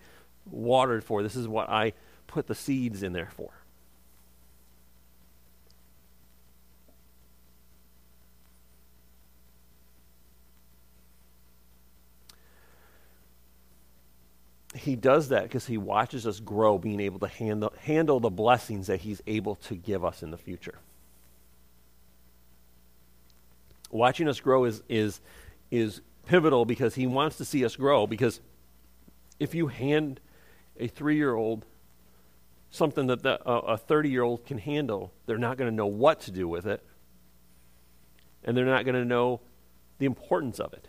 [0.48, 1.22] watered for.
[1.22, 1.92] This is what I
[2.28, 3.50] put the seeds in there for.
[14.80, 18.86] He does that because he watches us grow, being able to handle, handle the blessings
[18.86, 20.78] that he's able to give us in the future.
[23.90, 25.20] Watching us grow is, is,
[25.70, 28.06] is pivotal because he wants to see us grow.
[28.06, 28.40] Because
[29.38, 30.18] if you hand
[30.78, 31.66] a three year old
[32.70, 36.20] something that the, a 30 year old can handle, they're not going to know what
[36.20, 36.82] to do with it.
[38.44, 39.40] And they're not going to know
[39.98, 40.88] the importance of it.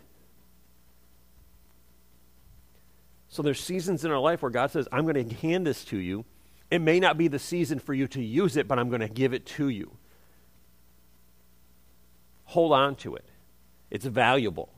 [3.32, 5.96] So there's seasons in our life where God says, I'm going to hand this to
[5.96, 6.26] you.
[6.70, 9.08] It may not be the season for you to use it, but I'm going to
[9.08, 9.96] give it to you.
[12.44, 13.24] Hold on to it.
[13.90, 14.68] It's valuable.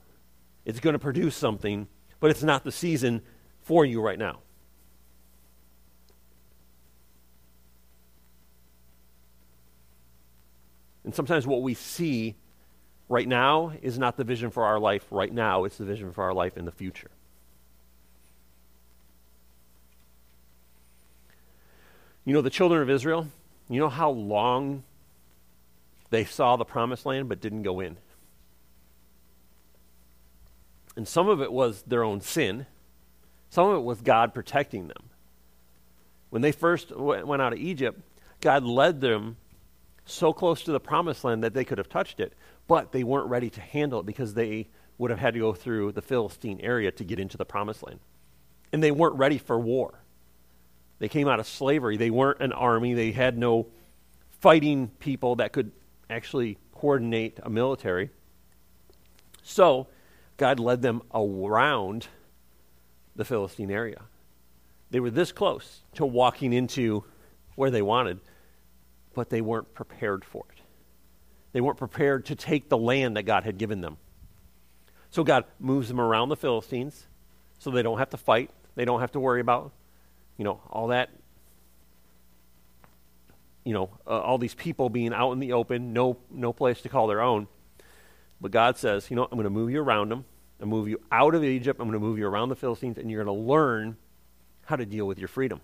[0.64, 1.88] It's going to produce something,
[2.20, 3.22] but it's not the season
[3.60, 4.38] for you right now.
[11.02, 12.36] And sometimes what we see
[13.08, 16.22] right now is not the vision for our life right now, it's the vision for
[16.22, 17.10] our life in the future.
[22.24, 23.28] You know, the children of Israel,
[23.68, 24.82] you know how long
[26.10, 27.96] they saw the promised land but didn't go in?
[30.96, 32.66] And some of it was their own sin,
[33.50, 35.10] some of it was God protecting them.
[36.30, 38.00] When they first went out of Egypt,
[38.40, 39.36] God led them
[40.04, 42.32] so close to the promised land that they could have touched it,
[42.66, 45.92] but they weren't ready to handle it because they would have had to go through
[45.92, 48.00] the Philistine area to get into the promised land.
[48.72, 50.00] And they weren't ready for war.
[50.98, 51.96] They came out of slavery.
[51.96, 52.94] They weren't an army.
[52.94, 53.66] They had no
[54.40, 55.72] fighting people that could
[56.08, 58.10] actually coordinate a military.
[59.42, 59.88] So,
[60.36, 62.08] God led them around
[63.16, 64.02] the Philistine area.
[64.90, 67.04] They were this close to walking into
[67.56, 68.20] where they wanted,
[69.14, 70.60] but they weren't prepared for it.
[71.52, 73.96] They weren't prepared to take the land that God had given them.
[75.10, 77.06] So God moves them around the Philistines
[77.58, 78.50] so they don't have to fight.
[78.74, 79.72] They don't have to worry about,
[80.36, 81.10] you know, all that,
[83.64, 86.88] you know, uh, all these people being out in the open, no, no place to
[86.88, 87.46] call their own.
[88.40, 90.24] But God says, you know, I'm going to move you around them.
[90.60, 91.80] I'm going to move you out of Egypt.
[91.80, 93.96] I'm going to move you around the Philistines, and you're going to learn
[94.66, 95.60] how to deal with your freedom.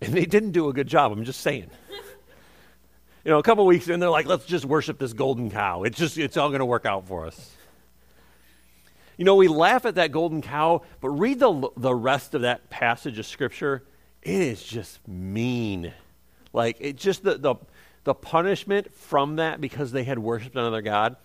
[0.00, 1.70] And they didn't do a good job, I'm just saying.
[3.24, 5.84] you know, a couple weeks in, they're like, let's just worship this golden cow.
[5.84, 7.52] It's just, it's all going to work out for us.
[9.16, 12.70] You know, we laugh at that golden cow, but read the, the rest of that
[12.70, 13.84] passage of Scripture.
[14.22, 15.92] It is just mean.
[16.52, 17.56] Like, it just, the, the,
[18.04, 21.16] the punishment from that because they had worshiped another God.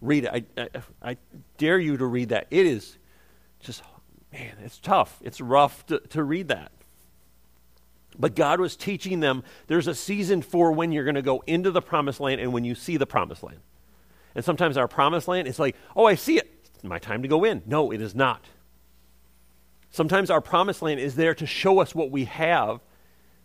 [0.00, 0.46] Read it.
[0.56, 1.16] I, I, I
[1.56, 2.46] dare you to read that.
[2.50, 2.96] It is
[3.60, 3.82] just,
[4.32, 5.18] man, it's tough.
[5.22, 6.72] It's rough to, to read that.
[8.18, 11.70] But God was teaching them there's a season for when you're going to go into
[11.70, 13.60] the promised land and when you see the promised land.
[14.34, 16.57] And sometimes our promised land is like, oh, I see it.
[16.82, 17.62] My time to go in.
[17.66, 18.44] No, it is not.
[19.90, 22.80] Sometimes our promised land is there to show us what we have,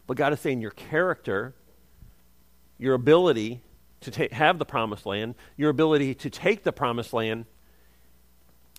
[0.07, 1.53] but God is saying your character,
[2.77, 3.61] your ability
[4.01, 7.45] to ta- have the promised land, your ability to take the promised land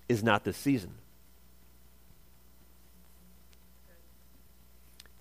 [0.09, 0.95] is not this season.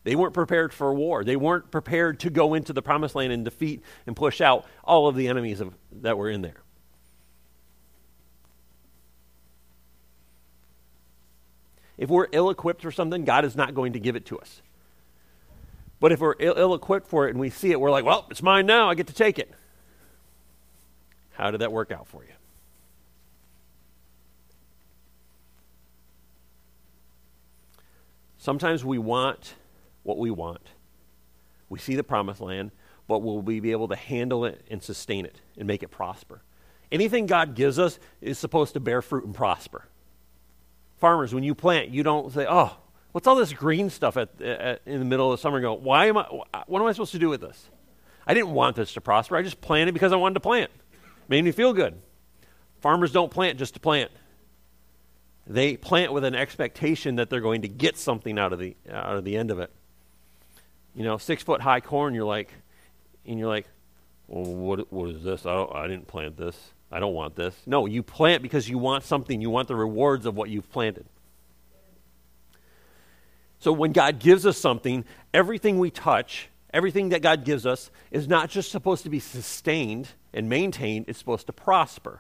[0.04, 1.24] They weren't prepared for war.
[1.24, 5.08] They weren't prepared to go into the promised land and defeat and push out all
[5.08, 6.63] of the enemies of, that were in there.
[11.98, 14.62] If we're ill equipped for something, God is not going to give it to us.
[16.00, 18.44] But if we're ill equipped for it and we see it, we're like, well, it's
[18.44, 18.90] mine now.
[18.90, 19.52] I get to take it.
[21.34, 22.34] How did that work out for you?
[28.38, 29.54] Sometimes we want
[30.04, 30.68] what we want.
[31.70, 32.72] We see the promised land,
[33.08, 36.42] but will we be able to handle it and sustain it and make it prosper?
[36.92, 39.86] Anything God gives us is supposed to bear fruit and prosper.
[41.04, 42.78] Farmers, when you plant, you don't say, oh,
[43.12, 45.60] what's all this green stuff at, at, in the middle of the summer?
[45.60, 46.24] go, why am I,
[46.66, 47.68] what am I supposed to do with this?
[48.26, 49.36] I didn't want this to prosper.
[49.36, 50.72] I just planted because I wanted to plant.
[50.94, 52.00] It Made me feel good.
[52.80, 54.12] Farmers don't plant just to plant.
[55.46, 59.18] They plant with an expectation that they're going to get something out of the, out
[59.18, 59.72] of the end of it
[60.96, 62.54] you know, six foot high corn, you're like,
[63.26, 63.68] and you're like,
[64.28, 65.46] well, what, what is this?
[65.46, 66.56] I, don't, I didn't plant this.
[66.94, 67.56] I don't want this.
[67.66, 69.42] No, you plant because you want something.
[69.42, 71.08] You want the rewards of what you've planted.
[73.58, 78.28] So when God gives us something, everything we touch, everything that God gives us, is
[78.28, 82.20] not just supposed to be sustained and maintained, it's supposed to prosper.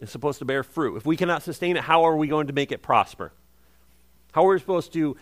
[0.00, 0.96] It's supposed to bear fruit.
[0.96, 3.30] If we cannot sustain it, how are we going to make it prosper?
[4.32, 5.16] How are we supposed to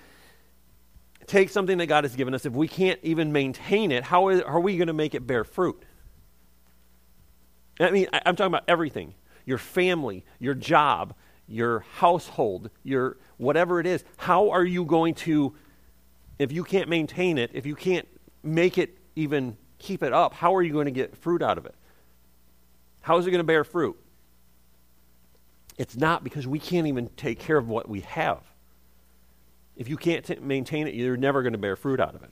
[1.27, 2.47] take something that God has given us?
[2.47, 5.83] If we can't even maintain it, how are we going to make it bear fruit?
[7.79, 9.15] I mean, I'm talking about everything
[9.45, 11.15] your family, your job,
[11.47, 14.05] your household, your whatever it is.
[14.17, 15.55] How are you going to,
[16.39, 18.09] if you can't maintain it, if you can't
[18.43, 21.67] make it even keep it up, how are you going to get fruit out of
[21.67, 21.75] it?
[23.03, 23.97] How is it going to bear fruit?
[25.79, 28.43] It's not because we can't even take care of what we have.
[29.77, 32.31] If you can't t- maintain it, you're never going to bear fruit out of it.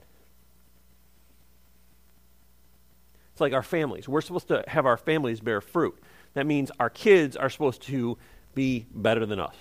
[3.33, 4.09] It's like our families.
[4.09, 5.99] We're supposed to have our families bear fruit.
[6.35, 8.17] That means our kids are supposed to
[8.55, 9.57] be better than us.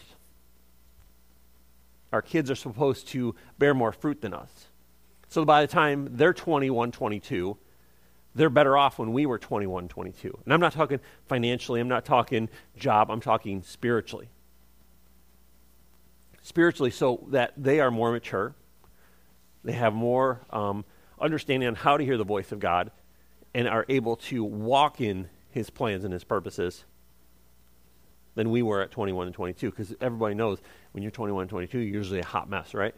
[2.12, 4.68] Our kids are supposed to bear more fruit than us.
[5.28, 7.58] So by the time they're 21, 22,
[8.36, 10.40] they're better off when we were 21, 22.
[10.46, 14.30] And I'm not talking financially, I'm not talking job, I'm talking spiritually.
[16.44, 18.54] Spiritually, so that they are more mature,
[19.64, 20.86] they have more um,
[21.20, 22.91] understanding on how to hear the voice of God,
[23.54, 26.84] and are able to walk in his plans and his purposes
[28.36, 30.60] than we were at 21 and 22 because everybody knows
[30.91, 32.96] when you're 21 and 22 you're usually a hot mess right?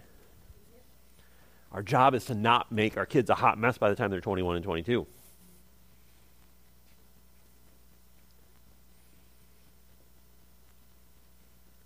[1.72, 4.22] Our job is to not make our kids a hot mess by the time they're
[4.22, 5.06] 21 and 22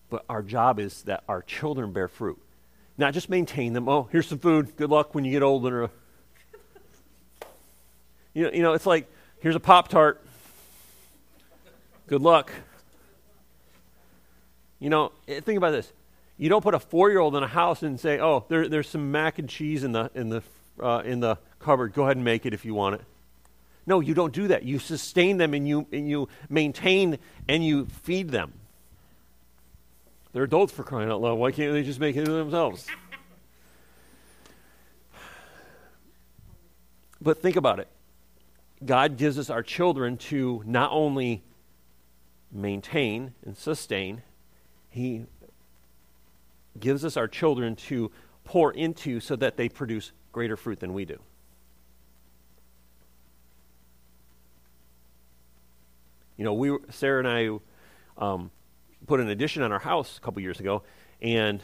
[0.10, 2.40] but our job is that our children bear fruit
[2.98, 5.90] not just maintain them oh here's some food good luck when you get older
[8.34, 10.24] you know, you know, it's like, here's a Pop Tart.
[12.08, 12.52] Good luck.
[14.80, 15.92] You know, eh, think about this.
[16.38, 19.40] You don't put a four-year-old in a house and say, "Oh, there, there's some mac
[19.40, 20.42] and cheese in the in the
[20.82, 21.94] uh, in the cupboard.
[21.94, 23.02] Go ahead and make it if you want it."
[23.86, 24.64] No, you don't do that.
[24.64, 27.18] You sustain them and you and you maintain
[27.50, 28.54] and you feed them.
[30.40, 31.38] They're adults for crying out loud.
[31.38, 32.88] Why can't they just make it themselves?
[37.20, 37.90] But think about it.
[38.86, 41.44] God gives us our children to not only
[42.54, 44.22] maintain and sustain,
[44.90, 45.26] He
[46.80, 48.10] gives us our children to
[48.46, 51.20] pour into so that they produce greater fruit than we do.
[56.38, 57.60] You know, we Sarah and I
[58.18, 58.52] um,
[59.08, 60.84] put an addition on our house a couple years ago,
[61.22, 61.62] and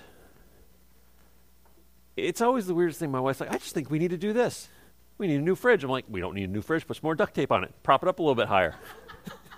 [2.15, 3.11] it's always the weirdest thing.
[3.11, 4.69] My wife's like, "I just think we need to do this."
[5.17, 5.83] We need a new fridge.
[5.83, 6.85] I'm like, we don't need a new fridge.
[6.85, 7.71] Put some more duct tape on it.
[7.83, 8.75] Prop it up a little bit higher.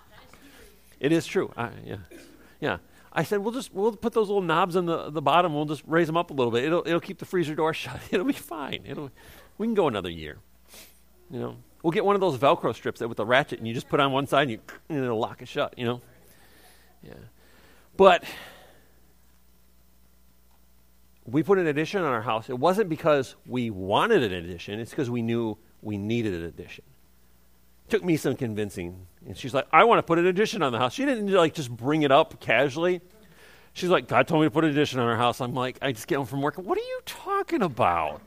[0.99, 1.51] it is true.
[1.57, 1.97] I, yeah,
[2.59, 2.77] yeah.
[3.11, 5.55] I said we'll just we'll put those little knobs on the the bottom.
[5.55, 6.63] We'll just raise them up a little bit.
[6.63, 7.99] It'll it'll keep the freezer door shut.
[8.11, 8.81] It'll be fine.
[8.85, 9.09] It'll
[9.57, 10.37] we can go another year.
[11.31, 13.73] You know, we'll get one of those Velcro strips that with a ratchet, and you
[13.73, 14.59] just put on one side, and you
[14.89, 15.73] and it'll lock it shut.
[15.77, 16.01] You know.
[17.01, 17.13] Yeah,
[17.97, 18.23] but
[21.25, 24.91] we put an addition on our house, it wasn't because we wanted an addition, it's
[24.91, 26.85] because we knew we needed an addition.
[27.87, 29.07] It took me some convincing.
[29.25, 30.93] And she's like, I want to put an addition on the house.
[30.93, 33.01] She didn't like just bring it up casually.
[33.73, 35.41] She's like, God told me to put an addition on our house.
[35.41, 36.55] I'm like, I just get home from work.
[36.57, 38.21] What are you talking about?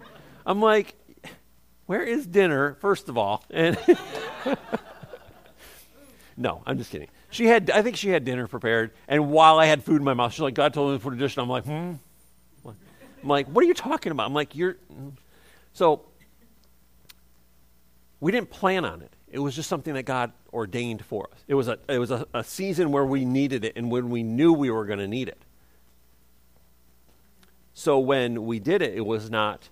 [0.47, 0.95] I'm like,
[1.87, 3.45] where is dinner, first of all?
[3.51, 3.77] And
[6.37, 7.09] no, I'm just kidding.
[7.31, 8.91] She had, I think she had dinner prepared.
[9.07, 11.13] And while I had food in my mouth, she's like, God told me to put
[11.13, 11.43] an addition.
[11.43, 11.93] I'm like, hmm.
[13.23, 14.27] I'm like, what are you talking about?
[14.27, 14.77] I'm like, you're.
[15.73, 16.03] So
[18.19, 19.13] we didn't plan on it.
[19.31, 21.39] It was just something that God ordained for us.
[21.47, 24.23] It was a, it was a, a season where we needed it and when we
[24.23, 25.41] knew we were going to need it.
[27.75, 29.69] So when we did it, it was not,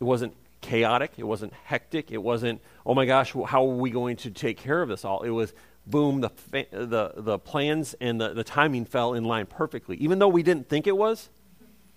[0.00, 1.12] it wasn't chaotic.
[1.18, 2.10] It wasn't hectic.
[2.10, 5.22] It wasn't, oh my gosh, how are we going to take care of this all?
[5.22, 5.52] It was,
[5.86, 9.96] boom, the, the, the plans and the, the timing fell in line perfectly.
[9.96, 11.28] Even though we didn't think it was,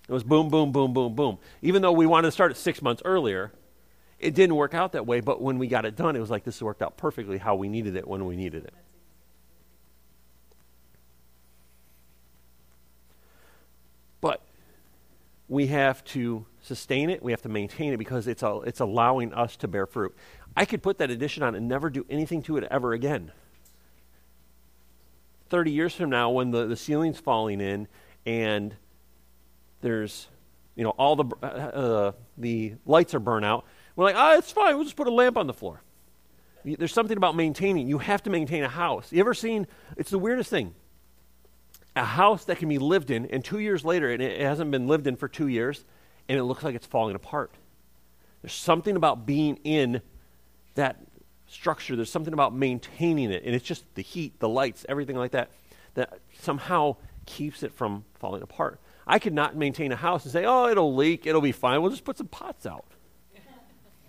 [0.08, 1.38] it was boom, boom, boom, boom, boom.
[1.62, 3.52] Even though we wanted to start it six months earlier,
[4.18, 5.20] it didn't work out that way.
[5.20, 7.68] But when we got it done, it was like this worked out perfectly how we
[7.68, 8.74] needed it when we needed it.
[14.20, 14.42] But
[15.48, 17.22] we have to sustain it.
[17.22, 20.14] We have to maintain it because it's, a, it's allowing us to bear fruit.
[20.56, 23.32] I could put that addition on and never do anything to it ever again.
[25.48, 27.88] 30 years from now, when the, the ceiling's falling in
[28.26, 28.74] and
[29.80, 30.28] there's,
[30.74, 33.64] you know, all the, uh, uh, the lights are burnt out.
[33.96, 34.74] We're like, ah, it's fine.
[34.76, 35.82] We'll just put a lamp on the floor.
[36.64, 37.88] There's something about maintaining.
[37.88, 39.12] You have to maintain a house.
[39.12, 40.74] You ever seen, it's the weirdest thing.
[41.96, 44.86] A house that can be lived in, and two years later, and it hasn't been
[44.86, 45.84] lived in for two years,
[46.28, 47.52] and it looks like it's falling apart.
[48.42, 50.00] There's something about being in
[50.74, 51.00] that
[51.48, 51.96] structure.
[51.96, 55.50] There's something about maintaining it, and it's just the heat, the lights, everything like that,
[55.94, 56.96] that somehow
[57.26, 58.80] keeps it from falling apart.
[59.06, 61.80] I could not maintain a house and say, oh, it'll leak, it'll be fine.
[61.80, 62.86] We'll just put some pots out.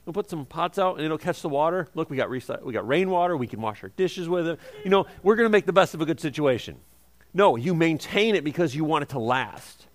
[0.06, 1.88] We'll put some pots out and it'll catch the water.
[1.94, 3.38] Look, we got, recy- we got rainwater.
[3.38, 4.60] We can wash our dishes with it.
[4.84, 6.78] You know, we're going to make the best of a good situation.
[7.32, 9.86] No, you maintain it because you want it to last.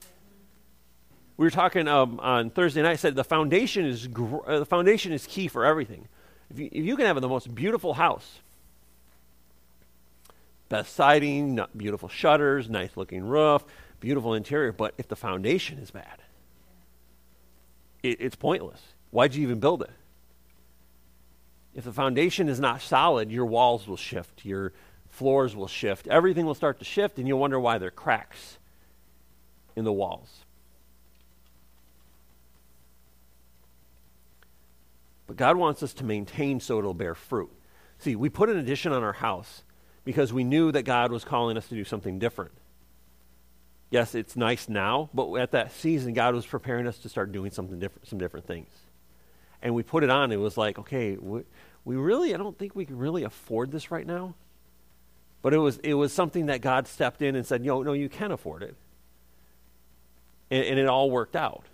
[1.37, 2.93] We were talking um, on Thursday night.
[2.93, 6.07] I said the foundation is gr- uh, the foundation is key for everything.
[6.51, 8.41] If you, if you can have the most beautiful house,
[10.69, 13.65] best siding, beautiful shutters, nice looking roof,
[14.01, 16.23] beautiful interior, but if the foundation is bad,
[18.03, 18.81] it, it's pointless.
[19.11, 19.91] Why'd you even build it?
[21.75, 24.73] If the foundation is not solid, your walls will shift, your
[25.09, 28.59] floors will shift, everything will start to shift, and you'll wonder why there are cracks
[29.75, 30.44] in the walls.
[35.27, 37.51] But God wants us to maintain so it'll bear fruit.
[37.99, 39.63] See, we put an addition on our house
[40.05, 42.53] because we knew that God was calling us to do something different.
[43.91, 47.51] Yes, it's nice now, but at that season, God was preparing us to start doing
[47.51, 48.69] something different, some different things.
[49.63, 50.33] And we put it on.
[50.33, 51.43] It was like, okay, we,
[51.85, 54.35] we really, I don't think we can really afford this right now.
[55.43, 58.09] But it was, it was something that God stepped in and said, no, no, you
[58.09, 58.75] can afford it.
[60.51, 61.65] And, and it all worked out.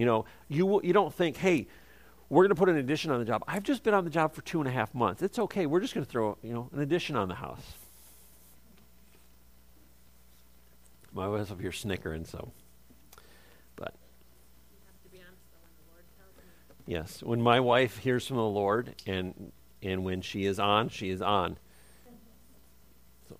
[0.00, 1.66] You know, you, you don't think, hey,
[2.30, 3.44] we're going to put an addition on the job.
[3.46, 5.20] I've just been on the job for two and a half months.
[5.20, 5.66] It's okay.
[5.66, 7.60] We're just going to throw, you know, an addition on the house.
[11.12, 12.50] My wife's up here snickering, so.
[13.76, 13.94] But.
[16.86, 21.10] Yes, when my wife hears from the Lord, and and when she is on, she
[21.10, 21.58] is on.
[23.28, 23.36] So.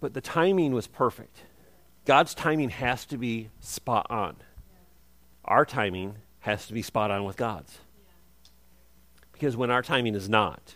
[0.00, 1.42] But the timing was perfect.
[2.04, 4.36] God's timing has to be spot on.
[5.44, 7.78] Our timing has to be spot on with God's.
[9.32, 10.74] Because when our timing is not,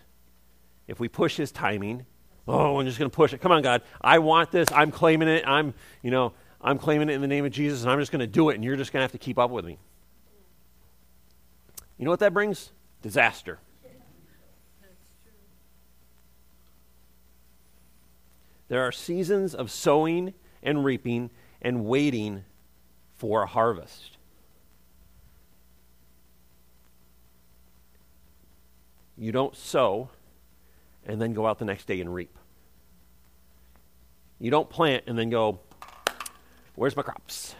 [0.86, 2.06] if we push his timing,
[2.46, 3.40] oh, I'm just going to push it.
[3.40, 3.82] Come on, God.
[4.00, 4.70] I want this.
[4.72, 5.44] I'm claiming it.
[5.46, 8.20] I'm, you know, I'm claiming it in the name of Jesus, and I'm just going
[8.20, 9.78] to do it, and you're just going to have to keep up with me.
[11.98, 12.70] You know what that brings?
[13.02, 13.58] Disaster.
[18.68, 20.32] There are seasons of sowing
[20.64, 21.30] and reaping
[21.62, 22.44] and waiting
[23.16, 24.16] for a harvest.
[29.16, 30.10] You don't sow
[31.06, 32.36] and then go out the next day and reap.
[34.40, 35.60] You don't plant and then go,
[36.74, 37.54] where's my crops?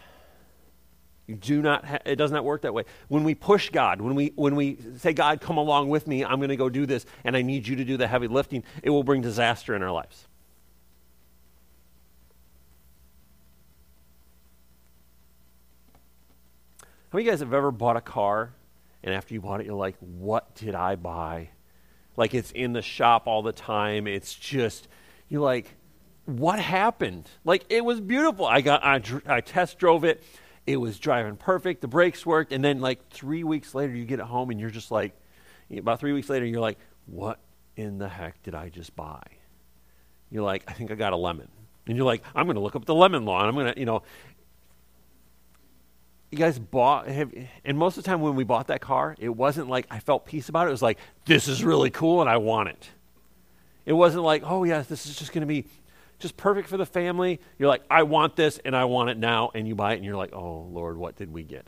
[1.26, 2.84] You do not ha- it does not work that way.
[3.08, 6.36] When we push God, when we when we say God come along with me, I'm
[6.36, 8.90] going to go do this and I need you to do the heavy lifting, it
[8.90, 10.26] will bring disaster in our lives.
[17.14, 18.52] How many of you guys have ever bought a car
[19.04, 21.50] and after you bought it, you're like, what did I buy?
[22.16, 24.08] Like it's in the shop all the time.
[24.08, 24.88] It's just,
[25.28, 25.76] you're like,
[26.24, 27.30] what happened?
[27.44, 28.46] Like it was beautiful.
[28.46, 30.24] I got, I, I test drove it.
[30.66, 31.82] It was driving perfect.
[31.82, 32.52] The brakes worked.
[32.52, 35.16] And then like three weeks later, you get it home and you're just like,
[35.70, 37.38] about three weeks later, you're like, what
[37.76, 39.22] in the heck did I just buy?
[40.32, 41.46] You're like, I think I got a lemon.
[41.86, 43.40] And you're like, I'm going to look up the lemon law.
[43.40, 44.02] And I'm going to, you know,
[46.34, 47.32] you guys bought have,
[47.64, 50.26] and most of the time when we bought that car it wasn't like i felt
[50.26, 50.68] peace about it.
[50.68, 52.88] It was like this is really cool and i want it.
[53.86, 55.66] It wasn't like oh yes this is just going to be
[56.18, 57.40] just perfect for the family.
[57.56, 60.04] You're like i want this and i want it now and you buy it and
[60.04, 61.66] you're like oh lord what did we get?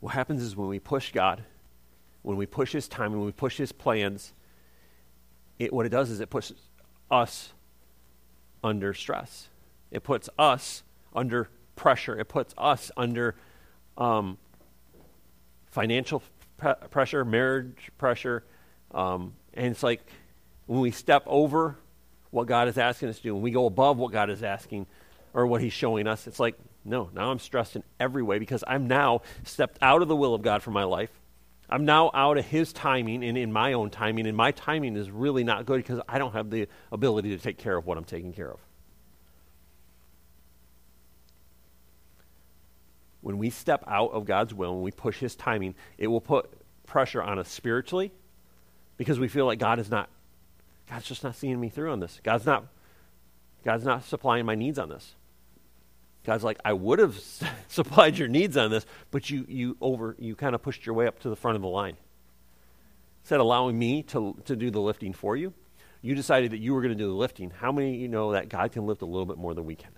[0.00, 1.42] What happens is when we push god
[2.20, 4.34] when we push his time when we push his plans
[5.58, 6.58] it, what it does is it pushes
[7.10, 7.52] us
[8.62, 9.48] under stress
[9.90, 10.82] it puts us
[11.14, 12.18] under pressure.
[12.18, 13.34] It puts us under
[13.96, 14.38] um,
[15.70, 16.22] financial
[16.56, 18.44] pre- pressure, marriage pressure.
[18.92, 20.00] Um, and it's like
[20.66, 21.76] when we step over
[22.30, 24.86] what God is asking us to do, when we go above what God is asking
[25.34, 28.64] or what He's showing us, it's like, no, now I'm stressed in every way because
[28.66, 31.10] I'm now stepped out of the will of God for my life.
[31.68, 35.10] I'm now out of His timing and in my own timing, and my timing is
[35.10, 38.04] really not good because I don't have the ability to take care of what I'm
[38.04, 38.58] taking care of.
[43.20, 46.50] When we step out of God's will, when we push His timing, it will put
[46.86, 48.12] pressure on us spiritually
[48.96, 50.08] because we feel like God is not,
[50.88, 52.20] God's just not seeing me through on this.
[52.22, 52.66] God's not,
[53.64, 55.14] God's not supplying my needs on this.
[56.24, 57.18] God's like, I would have
[57.68, 61.06] supplied your needs on this, but you, you over, you kind of pushed your way
[61.06, 61.96] up to the front of the line.
[63.22, 65.52] Instead of allowing me to, to do the lifting for you,
[66.02, 67.50] you decided that you were going to do the lifting.
[67.50, 69.76] How many of you know that God can lift a little bit more than we
[69.76, 69.90] can?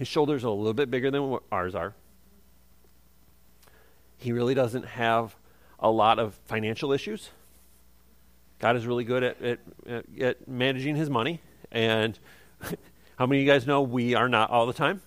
[0.00, 1.94] His shoulders are a little bit bigger than ours are.
[4.18, 5.36] He really doesn't have
[5.78, 7.30] a lot of financial issues.
[8.58, 11.40] God is really good at, at, at managing his money,
[11.70, 12.18] and
[13.20, 15.02] How many of you guys know we are not all the time?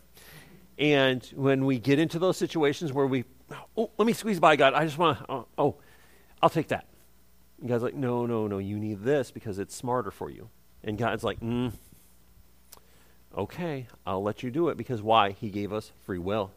[0.78, 3.26] And when we get into those situations where we,
[3.76, 5.76] oh, let me squeeze by, God, I just want to, oh, oh,
[6.40, 6.86] I'll take that.
[7.60, 10.50] And God's like, no, no, no, you need this because it's smarter for you.
[10.84, 11.74] And God's like, mm,
[13.38, 15.32] okay, I'll let you do it because why?
[15.32, 16.52] He gave us free will.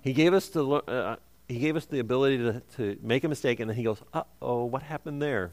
[0.00, 1.16] He gave us the, uh,
[1.48, 4.22] he gave us the ability to, to make a mistake, and then he goes, uh
[4.40, 5.52] oh, what happened there?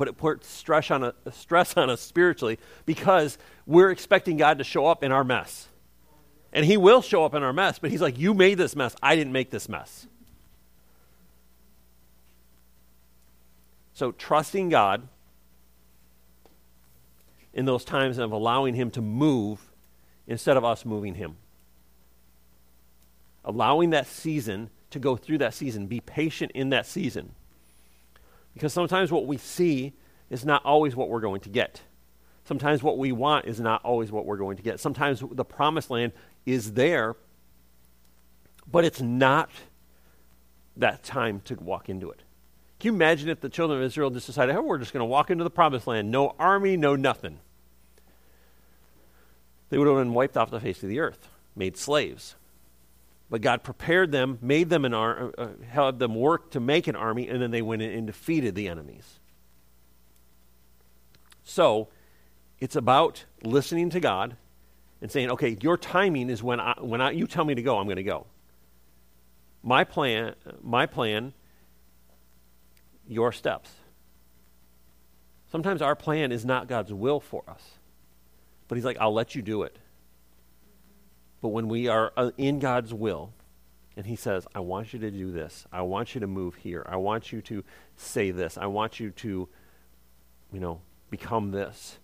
[0.00, 3.36] but it puts stress on, a, stress on us spiritually because
[3.66, 5.68] we're expecting God to show up in our mess.
[6.54, 8.96] And He will show up in our mess, but He's like, You made this mess.
[9.02, 10.06] I didn't make this mess.
[13.92, 15.06] So, trusting God
[17.52, 19.72] in those times of allowing Him to move
[20.26, 21.36] instead of us moving Him.
[23.44, 25.86] Allowing that season to go through that season.
[25.86, 27.32] Be patient in that season.
[28.54, 29.92] Because sometimes what we see
[30.28, 31.82] is not always what we're going to get.
[32.44, 34.80] Sometimes what we want is not always what we're going to get.
[34.80, 36.12] Sometimes the promised land
[36.46, 37.16] is there,
[38.70, 39.50] but it's not
[40.76, 42.22] that time to walk into it.
[42.80, 45.06] Can you imagine if the children of Israel just decided, oh, we're just going to
[45.06, 47.38] walk into the promised land, no army, no nothing?
[49.68, 52.36] They would have been wiped off the face of the earth, made slaves.
[53.28, 56.86] But God prepared them, made them an army, uh, uh, had them work to make
[56.86, 59.20] an army, and then they went in and defeated the enemies.
[61.44, 61.88] So,
[62.60, 64.36] it's about listening to God
[65.02, 67.78] and saying, okay, your timing is when, I, when I, you tell me to go,
[67.78, 68.26] I'm going to go.
[69.62, 71.34] My plan, my plan,
[73.10, 73.70] your steps.
[75.50, 77.62] Sometimes our plan is not God's will for us.
[78.68, 79.76] But He's like, I'll let you do it.
[81.42, 83.32] But when we are uh, in God's will,
[83.96, 86.86] and He says, I want you to do this, I want you to move here,
[86.88, 87.64] I want you to
[87.96, 89.48] say this, I want you to,
[90.52, 90.80] you know,
[91.10, 91.98] become this,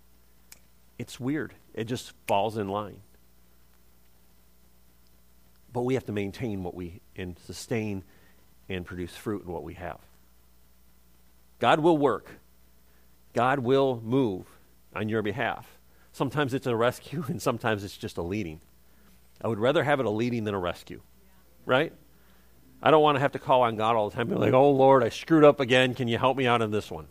[0.99, 1.55] it's weird.
[1.73, 3.03] It just falls in line.
[5.73, 8.03] But we have to maintain what we, and sustain
[8.69, 10.01] and produce fruit in what we have.
[11.59, 12.31] God will work.
[13.33, 14.47] God will move
[14.95, 15.67] on your behalf.
[16.13, 18.61] Sometimes it's a rescue, and sometimes it's just a leading.
[19.43, 21.03] I would rather have it a leading than a rescue,
[21.67, 21.93] right?
[22.83, 24.71] I don't want to have to call on God all the time, be like, "Oh
[24.71, 25.95] Lord, I screwed up again.
[25.95, 27.09] Can you help me out in this one?"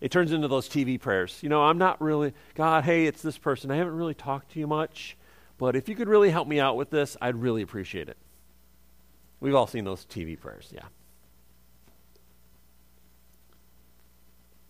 [0.00, 1.38] It turns into those TV prayers.
[1.42, 2.82] You know, I'm not really God.
[2.84, 3.70] Hey, it's this person.
[3.70, 5.16] I haven't really talked to you much,
[5.58, 8.16] but if you could really help me out with this, I'd really appreciate it.
[9.38, 10.86] We've all seen those TV prayers, yeah.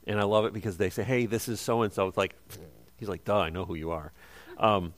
[0.07, 2.34] And I love it because they say, "Hey, this is so and so." It's like
[2.96, 4.12] he's like, "Duh, I know who you are."
[4.59, 4.94] Um,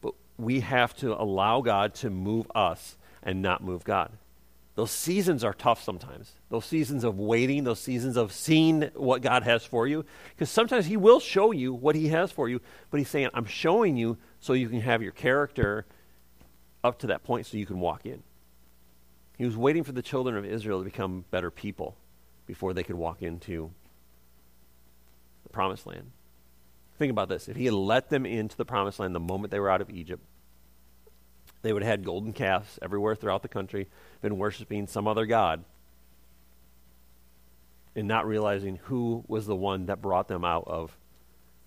[0.00, 4.12] but we have to allow God to move us and not move God.
[4.76, 6.32] Those seasons are tough sometimes.
[6.48, 10.04] Those seasons of waiting, those seasons of seeing what God has for you.
[10.30, 12.60] Because sometimes He will show you what He has for you,
[12.90, 15.86] but He's saying, I'm showing you so you can have your character
[16.82, 18.22] up to that point so you can walk in.
[19.36, 21.96] He was waiting for the children of Israel to become better people
[22.50, 23.70] before they could walk into
[25.44, 26.10] the promised land.
[26.98, 27.46] Think about this.
[27.46, 29.88] If he had let them into the promised land the moment they were out of
[29.88, 30.20] Egypt,
[31.62, 33.86] they would have had golden calves everywhere throughout the country,
[34.20, 35.62] been worshiping some other God,
[37.94, 40.98] and not realizing who was the one that brought them out of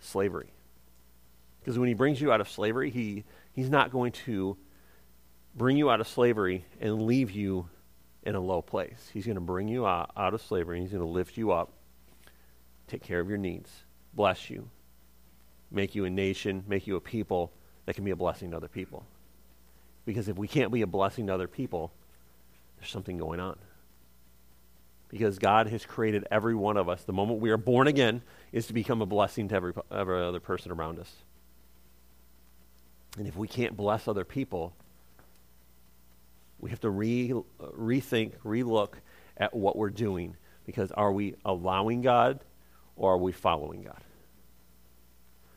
[0.02, 0.52] slavery.
[1.62, 3.24] Because when he brings you out of slavery, he,
[3.54, 4.58] he's not going to
[5.56, 7.70] bring you out of slavery and leave you
[8.26, 9.10] in a low place.
[9.14, 11.72] He's going to bring you out, out of slavery, he's going to lift you up,
[12.88, 13.70] take care of your needs,
[14.14, 14.70] bless you,
[15.72, 17.52] make you a nation, make you a people
[17.86, 19.06] that can be a blessing to other people.
[20.06, 21.92] Because if we can't be a blessing to other people,
[22.78, 23.58] there's something going on.
[25.10, 27.04] Because God has created every one of us.
[27.04, 30.40] The moment we are born again is to become a blessing to every, every other
[30.40, 31.12] person around us.
[33.18, 34.74] And if we can't bless other people,
[36.64, 38.94] we have to re, rethink, relook
[39.36, 40.38] at what we're doing.
[40.66, 42.40] Because are we allowing God
[42.96, 44.02] or are we following God?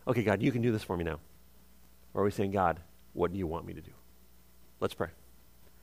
[0.09, 1.21] Okay, God, you can do this for me now.
[2.13, 2.81] Or are we saying, God,
[3.13, 3.93] what do you want me to do?
[4.81, 5.11] Let's pray.